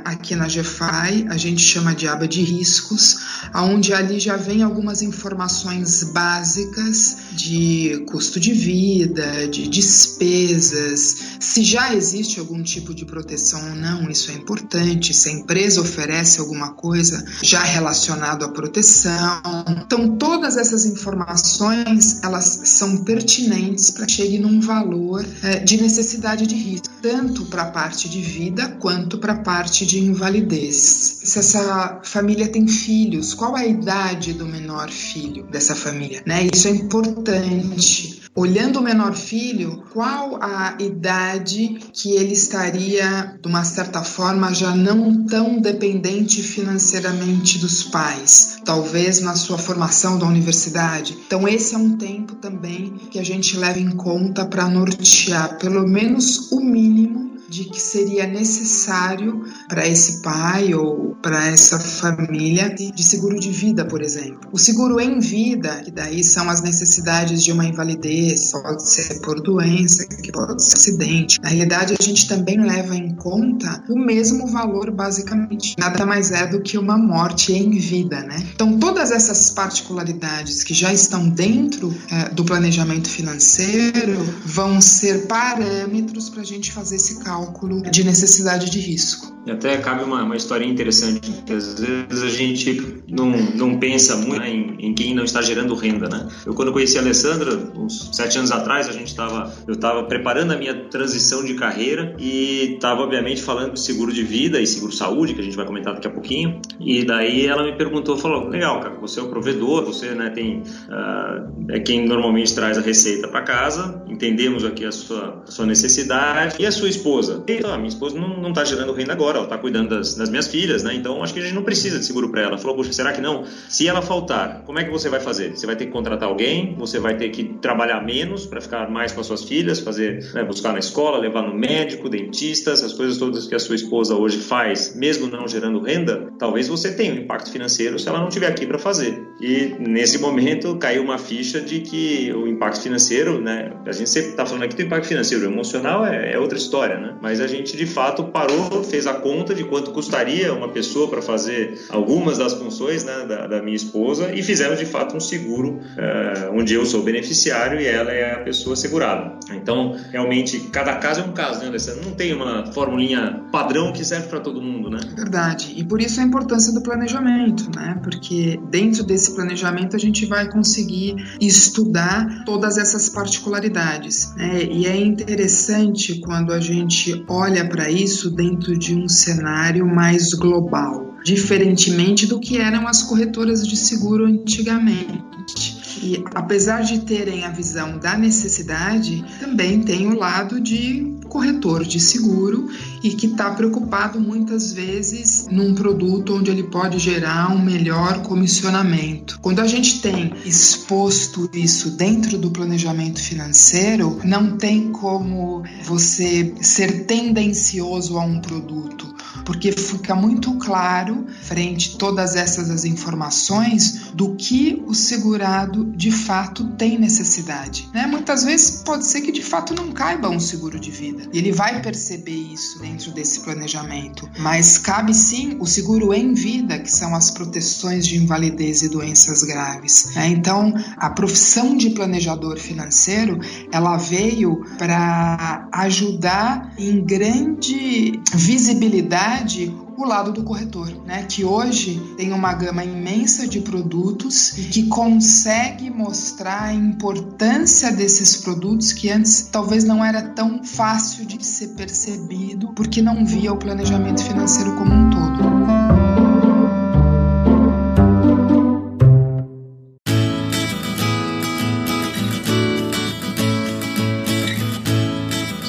aqui 0.04 0.34
na 0.34 0.46
GFI 0.46 1.26
a 1.28 1.36
gente 1.36 1.62
chama 1.62 1.94
de 1.94 2.06
aba 2.06 2.26
de 2.26 2.42
riscos, 2.42 3.18
onde 3.54 3.92
ali 3.92 4.18
já 4.20 4.36
vem 4.36 4.62
algumas 4.62 5.02
informações 5.02 6.02
básicas 6.04 7.16
de 7.32 8.04
custo 8.08 8.38
de 8.38 8.52
vida, 8.52 9.48
de 9.48 9.68
despesas, 9.68 11.16
se 11.40 11.62
já 11.62 11.94
existe 11.94 12.38
algum 12.38 12.62
tipo 12.62 12.94
de 12.94 13.04
proteção 13.04 13.60
ou 13.70 13.76
não, 13.76 14.10
isso 14.10 14.30
é 14.30 14.34
importante, 14.34 15.14
se 15.14 15.28
a 15.28 15.32
empresa 15.32 15.80
oferece 15.80 16.40
alguma 16.40 16.72
coisa 16.72 17.24
já 17.42 17.62
relacionado 17.62 18.44
à 18.44 18.48
proteção. 18.48 19.42
Então 19.68 20.16
todas 20.16 20.56
essas 20.56 20.86
informações 20.86 22.22
elas 22.22 22.44
são 22.64 23.04
pertinentes 23.04 23.90
para 23.90 24.08
chegue 24.08 24.38
num 24.38 24.60
valor 24.60 25.24
é, 25.42 25.58
de 25.58 25.80
necessidade 25.80 26.46
de 26.46 26.54
risco, 26.54 26.88
tanto 27.02 27.44
para 27.46 27.62
a 27.62 27.70
parte 27.70 28.08
de 28.08 28.20
vida 28.20 28.68
quanto 28.80 29.18
para 29.18 29.34
a 29.34 29.38
parte 29.38 29.63
parte 29.64 29.86
de 29.86 29.98
invalidez. 29.98 31.20
Se 31.24 31.38
essa 31.38 32.00
família 32.04 32.46
tem 32.48 32.68
filhos, 32.68 33.32
qual 33.32 33.56
a 33.56 33.64
idade 33.64 34.34
do 34.34 34.44
menor 34.44 34.90
filho 34.90 35.44
dessa 35.44 35.74
família? 35.74 36.22
Né? 36.26 36.46
Isso 36.52 36.68
é 36.68 36.70
importante. 36.70 38.22
Olhando 38.34 38.78
o 38.78 38.82
menor 38.82 39.14
filho, 39.14 39.82
qual 39.90 40.38
a 40.42 40.76
idade 40.78 41.78
que 41.94 42.10
ele 42.12 42.34
estaria, 42.34 43.38
de 43.40 43.48
uma 43.48 43.64
certa 43.64 44.02
forma, 44.02 44.52
já 44.52 44.76
não 44.76 45.24
tão 45.24 45.58
dependente 45.58 46.42
financeiramente 46.42 47.58
dos 47.58 47.84
pais? 47.84 48.58
Talvez 48.66 49.20
na 49.20 49.34
sua 49.34 49.56
formação 49.56 50.18
da 50.18 50.26
universidade. 50.26 51.16
Então, 51.26 51.48
esse 51.48 51.74
é 51.74 51.78
um 51.78 51.96
tempo 51.96 52.34
também 52.34 52.92
que 53.10 53.18
a 53.18 53.24
gente 53.24 53.56
leva 53.56 53.78
em 53.78 53.92
conta 53.92 54.44
para 54.44 54.68
nortear, 54.68 55.56
pelo 55.58 55.88
menos 55.88 56.52
o 56.52 56.60
mínimo 56.60 57.33
de 57.54 57.64
que 57.66 57.80
seria 57.80 58.26
necessário 58.26 59.44
para 59.68 59.86
esse 59.86 60.22
pai 60.22 60.74
ou 60.74 61.14
para 61.22 61.46
essa 61.48 61.78
família 61.78 62.68
de 62.68 63.02
seguro 63.02 63.38
de 63.38 63.50
vida, 63.50 63.84
por 63.84 64.02
exemplo. 64.02 64.40
O 64.52 64.58
seguro 64.58 64.98
em 65.00 65.20
vida, 65.20 65.80
que 65.84 65.92
daí 65.92 66.24
são 66.24 66.50
as 66.50 66.60
necessidades 66.60 67.44
de 67.44 67.52
uma 67.52 67.64
invalidez, 67.64 68.50
pode 68.50 68.88
ser 68.88 69.20
por 69.20 69.40
doença, 69.40 70.04
que 70.04 70.32
pode 70.32 70.64
ser 70.64 70.74
acidente. 70.74 71.40
Na 71.40 71.48
realidade, 71.48 71.94
a 71.98 72.02
gente 72.02 72.26
também 72.26 72.60
leva 72.60 72.96
em 72.96 73.14
conta 73.14 73.84
o 73.88 73.96
mesmo 73.96 74.48
valor, 74.48 74.90
basicamente. 74.90 75.76
Nada 75.78 76.04
mais 76.04 76.32
é 76.32 76.48
do 76.48 76.60
que 76.60 76.76
uma 76.76 76.98
morte 76.98 77.52
em 77.52 77.78
vida, 77.78 78.20
né? 78.22 78.36
Então, 78.52 78.76
todas 78.78 79.12
essas 79.12 79.50
particularidades 79.50 80.64
que 80.64 80.74
já 80.74 80.92
estão 80.92 81.28
dentro 81.28 81.94
é, 82.10 82.30
do 82.30 82.44
planejamento 82.44 83.08
financeiro 83.08 84.18
vão 84.44 84.80
ser 84.80 85.26
parâmetros 85.26 86.28
para 86.28 86.42
a 86.42 86.44
gente 86.44 86.72
fazer 86.72 86.96
esse 86.96 87.20
cálculo 87.20 87.43
cálculo 87.44 87.82
de 87.82 88.04
necessidade 88.04 88.70
de 88.70 88.80
risco. 88.80 89.34
Até 89.50 89.76
cabe 89.76 90.04
uma, 90.04 90.22
uma 90.22 90.36
historinha 90.36 90.72
interessante, 90.72 91.30
às 91.52 91.78
vezes 91.78 92.22
a 92.22 92.28
gente 92.30 93.02
não, 93.06 93.28
não 93.28 93.78
pensa 93.78 94.16
muito 94.16 94.40
né, 94.40 94.50
em, 94.50 94.76
em, 94.78 94.94
quem 94.94 95.14
não 95.14 95.24
está 95.24 95.42
gerando 95.42 95.74
renda, 95.74 96.08
né? 96.08 96.28
Eu 96.46 96.54
quando 96.54 96.72
conheci 96.72 96.96
a 96.96 97.02
Alessandra, 97.02 97.54
uns 97.76 98.08
sete 98.14 98.38
anos 98.38 98.50
atrás, 98.50 98.88
a 98.88 98.92
gente 98.92 99.08
estava, 99.08 99.52
eu 99.66 99.74
estava 99.74 100.04
preparando 100.04 100.52
a 100.52 100.56
minha 100.56 100.74
transição 100.84 101.44
de 101.44 101.54
carreira 101.54 102.16
e 102.18 102.74
estava 102.74 103.02
obviamente 103.02 103.42
falando 103.42 103.74
de 103.74 103.80
seguro 103.80 104.12
de 104.12 104.22
vida 104.22 104.60
e 104.60 104.66
seguro 104.66 104.92
saúde, 104.92 105.34
que 105.34 105.40
a 105.40 105.44
gente 105.44 105.56
vai 105.56 105.66
comentar 105.66 105.92
daqui 105.92 106.06
a 106.06 106.10
pouquinho. 106.10 106.60
E 106.80 107.04
daí 107.04 107.46
ela 107.46 107.64
me 107.64 107.76
perguntou, 107.76 108.16
falou, 108.16 108.48
legal, 108.48 108.80
cara, 108.80 108.94
você 108.94 109.20
é 109.20 109.22
o 109.22 109.28
provedor, 109.28 109.84
você 109.84 110.14
né, 110.14 110.30
tem 110.30 110.62
uh, 110.88 111.70
é 111.70 111.80
quem 111.80 112.06
normalmente 112.06 112.54
traz 112.54 112.78
a 112.78 112.80
receita 112.80 113.28
para 113.28 113.42
casa, 113.42 114.02
entendemos 114.08 114.64
aqui 114.64 114.86
a 114.86 114.92
sua, 114.92 115.42
a 115.46 115.50
sua 115.50 115.66
necessidade 115.66 116.56
e 116.58 116.64
a 116.64 116.72
sua 116.72 116.88
esposa. 116.88 117.33
Então, 117.46 117.72
a 117.72 117.76
minha 117.76 117.88
esposa 117.88 118.18
não 118.18 118.48
está 118.50 118.64
gerando 118.64 118.92
renda 118.92 119.12
agora 119.12 119.38
ela 119.38 119.44
está 119.44 119.58
cuidando 119.58 119.90
das, 119.90 120.14
das, 120.14 120.30
minhas 120.30 120.46
filhas, 120.46 120.82
né? 120.82 120.94
Então 120.94 121.22
acho 121.22 121.32
que 121.32 121.40
a 121.40 121.42
gente 121.42 121.54
não 121.54 121.62
precisa 121.62 121.98
de 121.98 122.04
seguro 122.04 122.30
para 122.30 122.42
ela. 122.42 122.58
Falou, 122.58 122.76
poxa, 122.76 122.92
será 122.92 123.12
que 123.12 123.20
não? 123.20 123.44
Se 123.68 123.86
ela 123.88 124.02
faltar, 124.02 124.62
como 124.64 124.78
é 124.78 124.84
que 124.84 124.90
você 124.90 125.08
vai 125.08 125.20
fazer? 125.20 125.56
Você 125.56 125.66
vai 125.66 125.76
ter 125.76 125.86
que 125.86 125.92
contratar 125.92 126.28
alguém, 126.28 126.74
você 126.76 126.98
vai 126.98 127.16
ter 127.16 127.30
que 127.30 127.44
trabalhar 127.60 128.00
menos 128.02 128.46
para 128.46 128.60
ficar 128.60 128.90
mais 128.90 129.12
com 129.12 129.20
as 129.20 129.26
suas 129.26 129.44
filhas, 129.44 129.80
fazer, 129.80 130.24
né, 130.34 130.44
buscar 130.44 130.72
na 130.72 130.78
escola, 130.78 131.18
levar 131.18 131.42
no 131.42 131.54
médico, 131.54 132.08
dentista, 132.08 132.70
essas 132.70 132.92
coisas 132.92 133.18
todas 133.18 133.46
que 133.46 133.54
a 133.54 133.58
sua 133.58 133.76
esposa 133.76 134.14
hoje 134.14 134.38
faz, 134.38 134.94
mesmo 134.94 135.26
não 135.26 135.46
gerando 135.46 135.80
renda, 135.80 136.32
talvez 136.38 136.68
você 136.68 136.92
tenha 136.92 137.14
um 137.14 137.18
impacto 137.18 137.50
financeiro 137.50 137.98
se 137.98 138.08
ela 138.08 138.18
não 138.18 138.28
estiver 138.28 138.48
aqui 138.48 138.66
para 138.66 138.78
fazer. 138.78 139.22
E 139.40 139.74
nesse 139.78 140.18
momento 140.18 140.76
caiu 140.76 141.02
uma 141.02 141.18
ficha 141.18 141.60
de 141.60 141.80
que 141.80 142.32
o 142.32 142.46
impacto 142.46 142.82
financeiro, 142.82 143.40
né? 143.40 143.72
A 143.86 143.92
gente 143.92 144.10
sempre 144.10 144.30
está 144.30 144.46
falando 144.46 144.64
aqui 144.64 144.76
do 144.76 144.82
impacto 144.82 145.06
financeiro, 145.06 145.44
o 145.44 145.52
emocional 145.52 146.06
é, 146.06 146.32
é 146.32 146.38
outra 146.38 146.58
história, 146.58 146.98
né? 146.98 147.13
Mas 147.20 147.40
a 147.40 147.46
gente 147.46 147.76
de 147.76 147.86
fato 147.86 148.24
parou, 148.24 148.82
fez 148.84 149.06
a 149.06 149.14
conta 149.14 149.54
de 149.54 149.64
quanto 149.64 149.90
custaria 149.90 150.52
uma 150.52 150.68
pessoa 150.68 151.08
para 151.08 151.22
fazer 151.22 151.86
algumas 151.88 152.38
das 152.38 152.54
funções 152.54 153.04
né, 153.04 153.24
da, 153.26 153.46
da, 153.46 153.62
minha 153.62 153.76
esposa 153.76 154.34
e 154.34 154.42
fizemos 154.42 154.78
de 154.78 154.86
fato 154.86 155.16
um 155.16 155.20
seguro 155.20 155.80
uh, 155.80 156.52
onde 156.52 156.74
eu 156.74 156.84
sou 156.84 157.02
beneficiário 157.02 157.80
e 157.80 157.86
ela 157.86 158.12
é 158.12 158.34
a 158.34 158.38
pessoa 158.40 158.76
segurada. 158.76 159.38
Então, 159.52 159.96
realmente, 160.10 160.60
cada 160.72 160.96
caso 160.96 161.20
é 161.20 161.24
um 161.24 161.32
caso, 161.32 161.60
né, 161.60 161.68
Alessandro? 161.68 162.04
Não 162.04 162.12
tem 162.12 162.32
uma 162.32 162.72
formulinha 162.72 163.42
padrão 163.50 163.92
que 163.92 164.04
serve 164.04 164.28
para 164.28 164.40
todo 164.40 164.60
mundo, 164.60 164.90
né? 164.90 165.00
Verdade. 165.16 165.72
E 165.76 165.84
por 165.84 166.00
isso 166.00 166.20
a 166.20 166.24
importância 166.24 166.72
do 166.72 166.82
planejamento, 166.82 167.70
né? 167.74 167.98
Porque 168.02 168.60
dentro 168.70 169.04
desse 169.04 169.34
planejamento 169.34 169.96
a 169.96 169.98
gente 169.98 170.26
vai 170.26 170.50
conseguir 170.50 171.16
estudar 171.40 172.44
todas 172.44 172.78
essas 172.78 173.08
particularidades. 173.08 174.34
Né? 174.36 174.64
E 174.70 174.86
é 174.86 174.96
interessante 174.96 176.20
quando 176.20 176.52
a 176.52 176.60
gente 176.60 177.03
olha 177.28 177.68
para 177.68 177.90
isso 177.90 178.30
dentro 178.30 178.78
de 178.78 178.94
um 178.94 179.08
cenário 179.08 179.86
mais 179.86 180.32
global, 180.32 181.16
diferentemente 181.24 182.26
do 182.26 182.38
que 182.38 182.58
eram 182.58 182.86
as 182.86 183.02
corretoras 183.02 183.66
de 183.66 183.76
seguro 183.76 184.26
antigamente. 184.26 185.76
E 186.02 186.22
apesar 186.34 186.82
de 186.82 187.00
terem 187.00 187.44
a 187.44 187.50
visão 187.50 187.98
da 187.98 188.16
necessidade, 188.16 189.24
também 189.40 189.80
tem 189.80 190.06
o 190.06 190.14
lado 190.14 190.60
de 190.60 191.13
corretor 191.34 191.84
de 191.84 191.98
seguro 191.98 192.70
e 193.02 193.10
que 193.10 193.26
está 193.26 193.50
preocupado 193.50 194.20
muitas 194.20 194.72
vezes 194.72 195.48
num 195.50 195.74
produto 195.74 196.36
onde 196.36 196.48
ele 196.48 196.62
pode 196.62 197.00
gerar 197.00 197.50
um 197.50 197.58
melhor 197.58 198.22
comissionamento. 198.22 199.40
Quando 199.40 199.58
a 199.58 199.66
gente 199.66 200.00
tem 200.00 200.32
exposto 200.46 201.50
isso 201.52 201.90
dentro 201.90 202.38
do 202.38 202.52
planejamento 202.52 203.20
financeiro, 203.20 204.20
não 204.22 204.56
tem 204.56 204.92
como 204.92 205.64
você 205.82 206.54
ser 206.60 207.04
tendencioso 207.04 208.16
a 208.16 208.22
um 208.22 208.40
produto 208.40 209.13
porque 209.44 209.72
fica 209.72 210.14
muito 210.14 210.54
claro, 210.54 211.26
frente 211.42 211.94
a 211.94 211.98
todas 211.98 212.34
essas 212.34 212.84
informações, 212.84 214.10
do 214.14 214.34
que 214.34 214.82
o 214.86 214.94
segurado 214.94 215.84
de 215.96 216.10
fato 216.10 216.64
tem 216.76 216.98
necessidade. 216.98 217.88
Né? 217.92 218.06
Muitas 218.06 218.44
vezes 218.44 218.82
pode 218.82 219.06
ser 219.06 219.20
que 219.20 219.32
de 219.32 219.42
fato 219.42 219.74
não 219.74 219.92
caiba 219.92 220.28
um 220.28 220.40
seguro 220.40 220.78
de 220.78 220.90
vida. 220.90 221.28
E 221.32 221.38
ele 221.38 221.52
vai 221.52 221.80
perceber 221.82 222.32
isso 222.52 222.78
dentro 222.80 223.10
desse 223.12 223.40
planejamento. 223.40 224.28
Mas 224.38 224.78
cabe 224.78 225.14
sim 225.14 225.56
o 225.60 225.66
seguro 225.66 226.12
em 226.14 226.34
vida, 226.34 226.78
que 226.78 226.90
são 226.90 227.14
as 227.14 227.30
proteções 227.30 228.06
de 228.06 228.16
invalidez 228.16 228.82
e 228.82 228.88
doenças 228.88 229.42
graves. 229.42 230.14
Né? 230.14 230.28
Então, 230.28 230.72
a 230.96 231.10
profissão 231.10 231.76
de 231.76 231.90
planejador 231.90 232.58
financeiro, 232.58 233.38
ela 233.70 233.96
veio 233.96 234.64
para 234.78 235.68
ajudar 235.72 236.72
em 236.78 237.04
grande 237.04 238.20
visibilidade 238.32 239.33
verdade, 239.34 239.74
o 239.96 240.04
lado 240.04 240.32
do 240.32 240.42
corretor, 240.42 240.90
né? 241.04 241.24
Que 241.24 241.44
hoje 241.44 242.00
tem 242.16 242.32
uma 242.32 242.52
gama 242.54 242.84
imensa 242.84 243.46
de 243.46 243.60
produtos 243.60 244.56
e 244.58 244.64
que 244.64 244.86
consegue 244.86 245.90
mostrar 245.90 246.64
a 246.64 246.74
importância 246.74 247.90
desses 247.92 248.36
produtos 248.36 248.92
que 248.92 249.10
antes 249.10 249.48
talvez 249.50 249.84
não 249.84 250.04
era 250.04 250.22
tão 250.22 250.62
fácil 250.62 251.24
de 251.24 251.44
ser 251.44 251.68
percebido 251.68 252.72
porque 252.74 253.02
não 253.02 253.24
via 253.24 253.52
o 253.52 253.56
planejamento 253.56 254.22
financeiro 254.22 254.76
como 254.76 254.92
um 254.92 255.10
todo. 255.10 256.03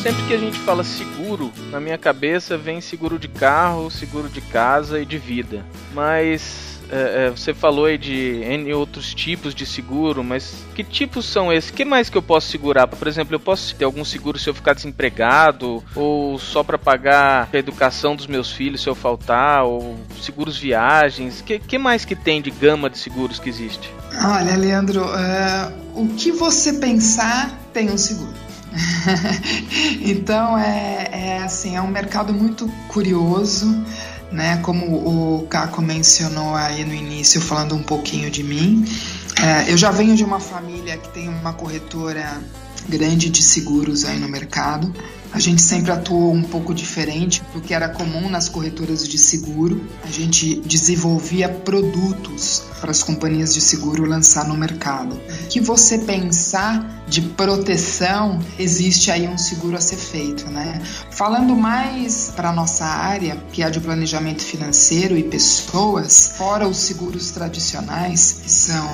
Sempre 0.05 0.23
que 0.27 0.33
a 0.35 0.37
gente 0.37 0.59
fala 0.59 0.83
seguro, 0.83 1.51
na 1.71 1.79
minha 1.79 1.97
cabeça 1.97 2.55
vem 2.55 2.79
seguro 2.79 3.17
de 3.17 3.27
carro, 3.27 3.89
seguro 3.89 4.29
de 4.29 4.39
casa 4.39 5.01
e 5.01 5.05
de 5.05 5.17
vida. 5.17 5.65
Mas 5.95 6.79
é, 6.91 7.25
é, 7.25 7.29
você 7.31 7.55
falou 7.55 7.85
aí 7.85 7.97
de 7.97 8.13
N 8.43 8.71
outros 8.75 9.15
tipos 9.15 9.55
de 9.55 9.65
seguro, 9.65 10.23
mas 10.23 10.57
que 10.75 10.83
tipos 10.83 11.25
são 11.25 11.51
esses? 11.51 11.71
que 11.71 11.83
mais 11.83 12.07
que 12.07 12.15
eu 12.15 12.21
posso 12.21 12.51
segurar? 12.51 12.85
Por 12.85 13.07
exemplo, 13.07 13.33
eu 13.33 13.39
posso 13.39 13.73
ter 13.73 13.83
algum 13.83 14.05
seguro 14.05 14.37
se 14.37 14.47
eu 14.47 14.53
ficar 14.53 14.75
desempregado, 14.75 15.83
ou 15.95 16.37
só 16.37 16.61
para 16.63 16.77
pagar 16.77 17.49
a 17.51 17.57
educação 17.57 18.15
dos 18.15 18.27
meus 18.27 18.51
filhos 18.51 18.83
se 18.83 18.87
eu 18.87 18.93
faltar, 18.93 19.63
ou 19.63 19.97
seguros 20.21 20.55
viagens? 20.55 21.41
que, 21.41 21.57
que 21.57 21.79
mais 21.79 22.05
que 22.05 22.15
tem 22.15 22.43
de 22.43 22.51
gama 22.51 22.91
de 22.91 22.99
seguros 22.99 23.39
que 23.39 23.49
existe? 23.49 23.91
Olha, 24.23 24.55
Leandro, 24.55 25.03
uh, 25.03 25.99
o 25.99 26.09
que 26.09 26.31
você 26.31 26.73
pensar 26.73 27.49
tem 27.73 27.89
um 27.89 27.97
seguro. 27.97 28.44
então 30.01 30.57
é, 30.57 31.09
é 31.11 31.43
assim, 31.43 31.75
é 31.75 31.81
um 31.81 31.87
mercado 31.87 32.33
muito 32.33 32.67
curioso, 32.87 33.67
né? 34.31 34.57
Como 34.57 34.85
o 34.95 35.47
Caco 35.47 35.81
mencionou 35.81 36.55
aí 36.55 36.83
no 36.83 36.93
início, 36.93 37.39
falando 37.41 37.75
um 37.75 37.83
pouquinho 37.83 38.29
de 38.29 38.43
mim. 38.43 38.85
É, 39.41 39.71
eu 39.71 39.77
já 39.77 39.91
venho 39.91 40.15
de 40.15 40.23
uma 40.23 40.39
família 40.39 40.97
que 40.97 41.09
tem 41.09 41.29
uma 41.29 41.53
corretora 41.53 42.41
grande 42.87 43.29
de 43.29 43.41
seguros 43.41 44.05
aí 44.05 44.19
no 44.19 44.27
mercado. 44.27 44.93
A 45.35 45.39
gente 45.39 45.61
sempre 45.61 45.91
atuou 45.91 46.33
um 46.33 46.43
pouco 46.43 46.73
diferente 46.73 47.43
do 47.53 47.59
que 47.59 47.73
era 47.73 47.89
comum 47.89 48.29
nas 48.29 48.47
corretoras 48.47 49.05
de 49.05 49.17
seguro. 49.17 49.85
A 50.05 50.07
gente 50.07 50.61
desenvolvia 50.61 51.49
produtos 51.49 52.63
para 52.79 52.89
as 52.89 53.03
companhias 53.03 53.53
de 53.53 53.59
seguro 53.59 54.05
lançar 54.05 54.47
no 54.47 54.55
mercado. 54.55 55.13
O 55.15 55.47
que 55.49 55.59
você 55.59 55.97
pensar 55.97 57.03
de 57.07 57.21
proteção, 57.21 58.39
existe 58.57 59.11
aí 59.11 59.27
um 59.27 59.37
seguro 59.37 59.77
a 59.77 59.81
ser 59.81 59.97
feito, 59.97 60.49
né? 60.49 60.81
Falando 61.11 61.55
mais 61.55 62.31
para 62.35 62.51
nossa 62.51 62.85
área, 62.85 63.37
que 63.51 63.61
é 63.61 63.69
de 63.69 63.79
planejamento 63.79 64.41
financeiro 64.41 65.17
e 65.17 65.23
pessoas, 65.23 66.33
fora 66.35 66.67
os 66.67 66.77
seguros 66.77 67.31
tradicionais, 67.31 68.39
que 68.43 68.51
são 68.51 68.87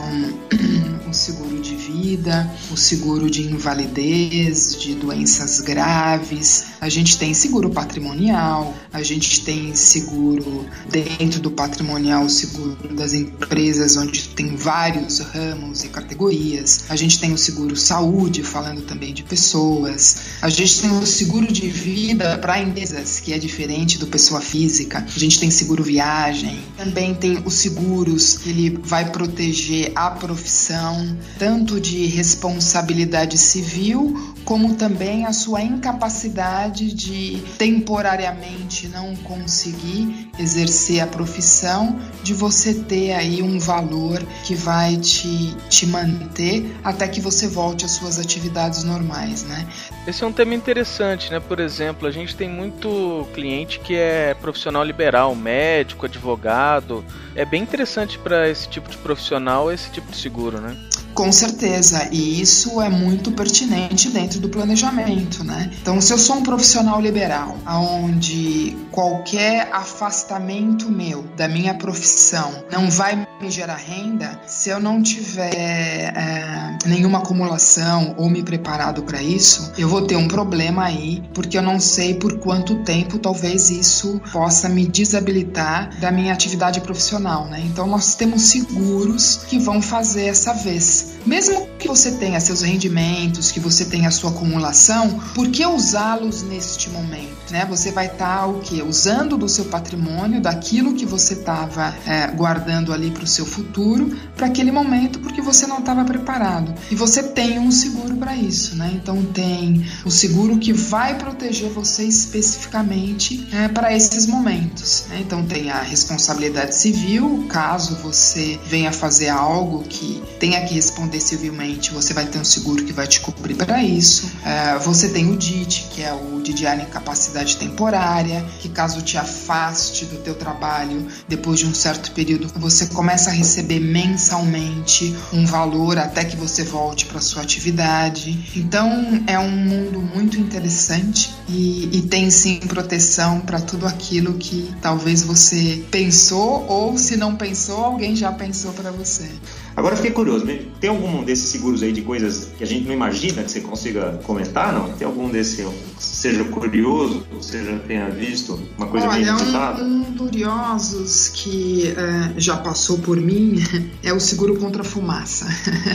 o 1.07 1.13
seguro 1.13 1.62
de 1.62 1.75
vida, 1.75 2.50
o 2.71 2.77
seguro 2.77 3.29
de 3.29 3.43
invalidez, 3.43 4.75
de 4.75 4.95
doenças 4.95 5.62
graves, 5.62 6.30
a 6.79 6.89
gente 6.89 7.17
tem 7.17 7.33
seguro 7.33 7.70
patrimonial, 7.70 8.74
a 8.94 9.03
gente 9.03 9.44
tem 9.44 9.75
seguro 9.75 10.65
dentro 10.89 11.39
do 11.39 11.51
patrimonial, 11.51 12.29
seguro 12.29 12.96
das 12.96 13.13
empresas 13.13 13.98
onde 13.98 14.29
tem 14.29 14.55
vários 14.55 15.20
ramos 15.20 15.83
e 15.83 15.89
categorias. 15.89 16.85
A 16.89 16.96
gente 16.96 17.20
tem 17.20 17.33
o 17.33 17.37
seguro 17.37 17.75
saúde, 17.75 18.44
falando 18.44 18.81
também 18.81 19.13
de 19.13 19.24
pessoas. 19.24 20.17
A 20.41 20.50
gente 20.50 20.81
tem 20.81 20.91
o 20.91 21.05
seguro 21.05 21.51
de 21.51 21.67
vida 21.67 22.37
para 22.37 22.61
empresas, 22.61 23.20
que 23.20 23.33
é 23.33 23.37
diferente 23.37 23.98
do 23.98 24.07
pessoa 24.07 24.39
física. 24.39 25.05
A 25.05 25.20
gente 25.20 25.39
tem 25.39 25.51
seguro 25.51 25.83
viagem. 25.83 26.61
Também 26.77 27.13
tem 27.13 27.41
os 27.46 27.55
seguros, 27.55 28.37
que 28.37 28.50
ele 28.50 28.79
vai 28.83 29.09
proteger 29.11 29.91
a 29.96 30.09
profissão, 30.11 31.17
tanto 31.37 31.79
de 31.79 32.05
responsabilidade 32.05 33.37
civil, 33.37 34.30
como 34.46 34.75
também 34.75 35.25
a 35.25 35.34
sua 35.34 35.62
incapacidade 35.62 36.94
de 36.94 37.42
temporariamente 37.58 38.88
não 38.88 39.16
conseguir 39.18 40.30
exercer 40.40 41.01
a 41.01 41.08
profissão, 41.08 42.00
de 42.24 42.34
você 42.34 42.74
ter 42.74 43.14
aí 43.14 43.42
um 43.42 43.60
valor 43.60 44.22
que 44.46 44.56
vai 44.56 44.98
te, 44.98 45.56
te 45.70 45.86
manter 45.86 46.75
até 46.84 47.08
que 47.08 47.22
você 47.22 47.48
volte 47.48 47.86
às 47.86 47.92
suas 47.92 48.20
atividades 48.20 48.84
normais, 48.84 49.44
né? 49.44 49.68
Esse 50.08 50.24
é 50.24 50.27
um 50.27 50.34
tema 50.34 50.54
interessante, 50.54 51.32
né? 51.32 51.40
Por 51.40 51.60
exemplo, 51.60 52.08
a 52.08 52.12
gente 52.12 52.36
tem 52.36 52.50
muito 52.50 53.27
cliente 53.34 53.80
que 53.80 53.96
é 53.96 54.34
profissional 54.34 54.84
liberal, 54.84 55.36
médico, 55.36 56.06
advogado. 56.06 57.04
É 57.36 57.46
bem 57.46 57.62
interessante 57.62 58.18
para 58.18 58.50
esse 58.50 58.68
tipo 58.68 58.90
de 58.90 58.98
profissional 58.98 59.72
esse 59.72 59.92
tipo 59.92 60.12
de 60.12 60.18
seguro, 60.18 60.60
né? 60.60 60.75
Com 61.13 61.31
certeza, 61.31 62.07
e 62.11 62.41
isso 62.41 62.81
é 62.81 62.89
muito 62.89 63.31
pertinente 63.31 64.09
dentro 64.09 64.39
do 64.39 64.50
planejamento, 64.50 65.43
né? 65.43 65.69
Então, 65.81 66.00
se 66.00 66.13
eu 66.13 66.17
sou 66.17 66.37
um 66.37 66.43
profissional 66.43 67.01
liberal, 67.01 67.57
aonde 67.65 68.77
qualquer 68.91 69.69
afastamento 69.71 70.89
meu 70.89 71.24
da 71.35 71.47
minha 71.47 71.74
profissão 71.74 72.63
não 72.71 72.89
vai 72.89 73.27
me 73.41 73.51
gerar 73.51 73.75
renda, 73.75 74.39
se 74.47 74.69
eu 74.69 74.79
não 74.79 75.01
tiver 75.01 75.53
é, 75.53 76.77
nenhuma 76.85 77.19
acumulação 77.19 78.15
ou 78.17 78.29
me 78.29 78.41
preparado 78.43 79.03
para 79.03 79.21
isso, 79.21 79.71
eu 79.77 79.89
vou 79.89 80.03
ter 80.03 80.15
um 80.15 80.27
problema 80.27 80.85
aí, 80.85 81.21
porque 81.33 81.57
eu 81.57 81.61
não 81.61 81.79
sei 81.79 82.13
por 82.15 82.39
quanto 82.39 82.83
tempo 82.83 83.19
talvez 83.19 83.69
isso 83.69 84.21
possa 84.31 84.69
me 84.69 84.87
desabilitar 84.87 86.00
da 86.00 86.11
minha 86.11 86.33
atividade 86.33 86.79
profissional, 86.81 87.47
né? 87.47 87.61
Então, 87.65 87.85
nós 87.87 88.15
temos 88.15 88.43
seguros 88.43 89.41
que 89.47 89.59
vão 89.59 89.81
fazer 89.81 90.25
essa 90.25 90.53
vez 90.53 91.00
mesmo 91.25 91.68
que 91.77 91.87
você 91.87 92.11
tenha 92.11 92.40
seus 92.40 92.61
rendimentos, 92.61 93.51
que 93.51 93.59
você 93.59 93.85
tenha 93.85 94.07
a 94.07 94.11
sua 94.11 94.31
acumulação, 94.31 95.20
por 95.35 95.50
que 95.50 95.66
usá-los 95.66 96.44
neste 96.44 96.90
momento? 96.90 97.51
Né? 97.51 97.66
Você 97.70 97.92
vai 97.92 98.05
estar 98.07 98.40
tá, 98.40 98.46
o 98.46 98.59
que? 98.59 98.81
Usando 98.81 99.37
do 99.37 99.48
seu 99.48 99.66
patrimônio, 99.66 100.42
daquilo 100.42 100.94
que 100.94 101.05
você 101.05 101.33
estava 101.33 101.94
é, 102.05 102.27
guardando 102.27 102.94
ali 102.94 103.11
para 103.11 103.24
o 103.24 103.27
seu 103.27 103.46
futuro, 103.46 104.18
para 104.35 104.48
aquele 104.48 104.72
momento, 104.72 105.20
porque 105.20 105.42
você 105.42 105.68
não 105.68 105.79
estava 105.79 106.03
preparado. 106.03 106.74
E 106.90 106.96
você 106.96 107.24
tem 107.24 107.59
um 107.59 107.72
seguro 107.72 108.16
para 108.16 108.35
isso, 108.35 108.75
né? 108.75 108.92
Então 108.94 109.24
tem 109.24 109.85
o 110.05 110.11
seguro 110.11 110.57
que 110.57 110.74
vai 110.74 111.18
proteger 111.18 111.70
você 111.70 112.03
especificamente 112.03 113.48
é, 113.51 113.68
para 113.68 113.96
esses 113.96 114.25
momentos. 114.25 115.05
Né? 115.09 115.20
Então 115.22 115.44
tem 115.44 115.70
a 115.70 115.81
responsabilidade 115.81 116.75
civil, 116.75 117.46
caso 117.50 117.96
você 117.96 118.59
venha 118.66 118.92
fazer 118.92 119.29
algo 119.29 119.83
que 119.83 120.22
tenha 120.40 120.66
que 120.66 120.77
responder 120.92 121.22
civilmente, 121.22 121.92
você 121.92 122.14
vai 122.14 122.25
ter 122.25 122.38
um 122.38 122.44
seguro 122.44 122.84
que 122.84 122.92
vai 122.92 123.08
te 123.08 123.22
cobrir 123.22 123.56
para 123.56 123.82
isso. 123.82 124.30
É, 124.46 124.77
você 124.80 125.08
tem 125.08 125.32
o 125.32 125.38
DIT, 125.38 125.88
que 125.92 126.04
é 126.04 126.14
o 126.14 126.42
de 126.42 126.54
diária 126.54 126.84
incapacidade 126.84 127.56
temporária, 127.56 128.46
que 128.60 128.68
caso 128.68 129.01
te 129.01 129.18
afaste 129.18 130.06
do 130.06 130.18
teu 130.18 130.36
trabalho 130.36 131.08
depois 131.30 131.60
de 131.60 131.66
um 131.66 131.74
certo 131.74 132.12
período, 132.12 132.51
você 132.56 132.88
começa 132.88 133.30
a 133.30 133.34
receber 133.34 133.80
mensalmente 133.80 135.16
um 135.32 135.46
valor 135.46 135.98
até 135.98 136.25
que 136.25 136.36
você 136.36 136.64
volte 136.64 137.06
para 137.06 137.22
sua 137.22 137.42
atividade. 137.44 138.51
Então 138.56 139.24
é 139.27 139.40
um 139.40 139.51
mundo 139.51 140.01
muito 140.01 140.38
interessante 140.38 141.34
e, 141.48 141.98
e 141.98 142.01
tem 142.04 142.30
sim 142.30 142.60
proteção 142.60 143.40
para 143.40 143.62
tudo 143.62 143.86
aquilo 143.86 144.34
que 144.34 144.74
talvez 144.82 145.24
você 145.24 145.84
pensou 145.90 146.66
ou 146.68 146.98
se 146.98 147.16
não 147.16 147.36
pensou, 147.36 147.86
alguém 147.86 148.16
já 148.16 148.32
pensou 148.32 148.74
para 148.74 148.92
você. 148.92 149.30
Agora 149.75 149.96
fiquei 149.96 150.12
curioso, 150.12 150.46
tem 150.79 150.90
algum 150.90 151.24
desses 151.24 151.50
seguros 151.50 151.81
aí 151.84 151.92
de 151.92 152.01
coisas 152.01 152.50
que 152.57 152.64
a 152.64 152.68
gente 152.68 152.86
não 152.86 152.94
imagina 152.94 153.44
que 153.44 153.51
você 153.51 153.62
consiga 153.62 154.20
comentar, 154.24 154.74
não? 154.74 154.92
Tem 154.94 155.05
algum 155.05 155.29
desse 155.29 155.66
seja 155.98 156.44
curioso, 156.46 157.25
seja 157.42 157.77
tenha 157.88 158.10
visto 158.10 158.60
uma 158.77 158.88
coisa 158.88 159.07
Olha, 159.07 159.25
bem 159.25 159.36
visitada? 159.36 159.84
Um, 159.84 160.01
um 160.01 160.18
curiosos 160.18 161.29
que 161.29 161.94
uh, 161.94 162.40
já 162.40 162.57
passou 162.57 162.98
por 163.00 163.18
mim 163.18 163.55
é 164.03 164.14
o 164.14 164.20
seguro 164.20 164.57
contra 164.57 164.81
a 164.81 164.86
fumaça. 164.86 165.48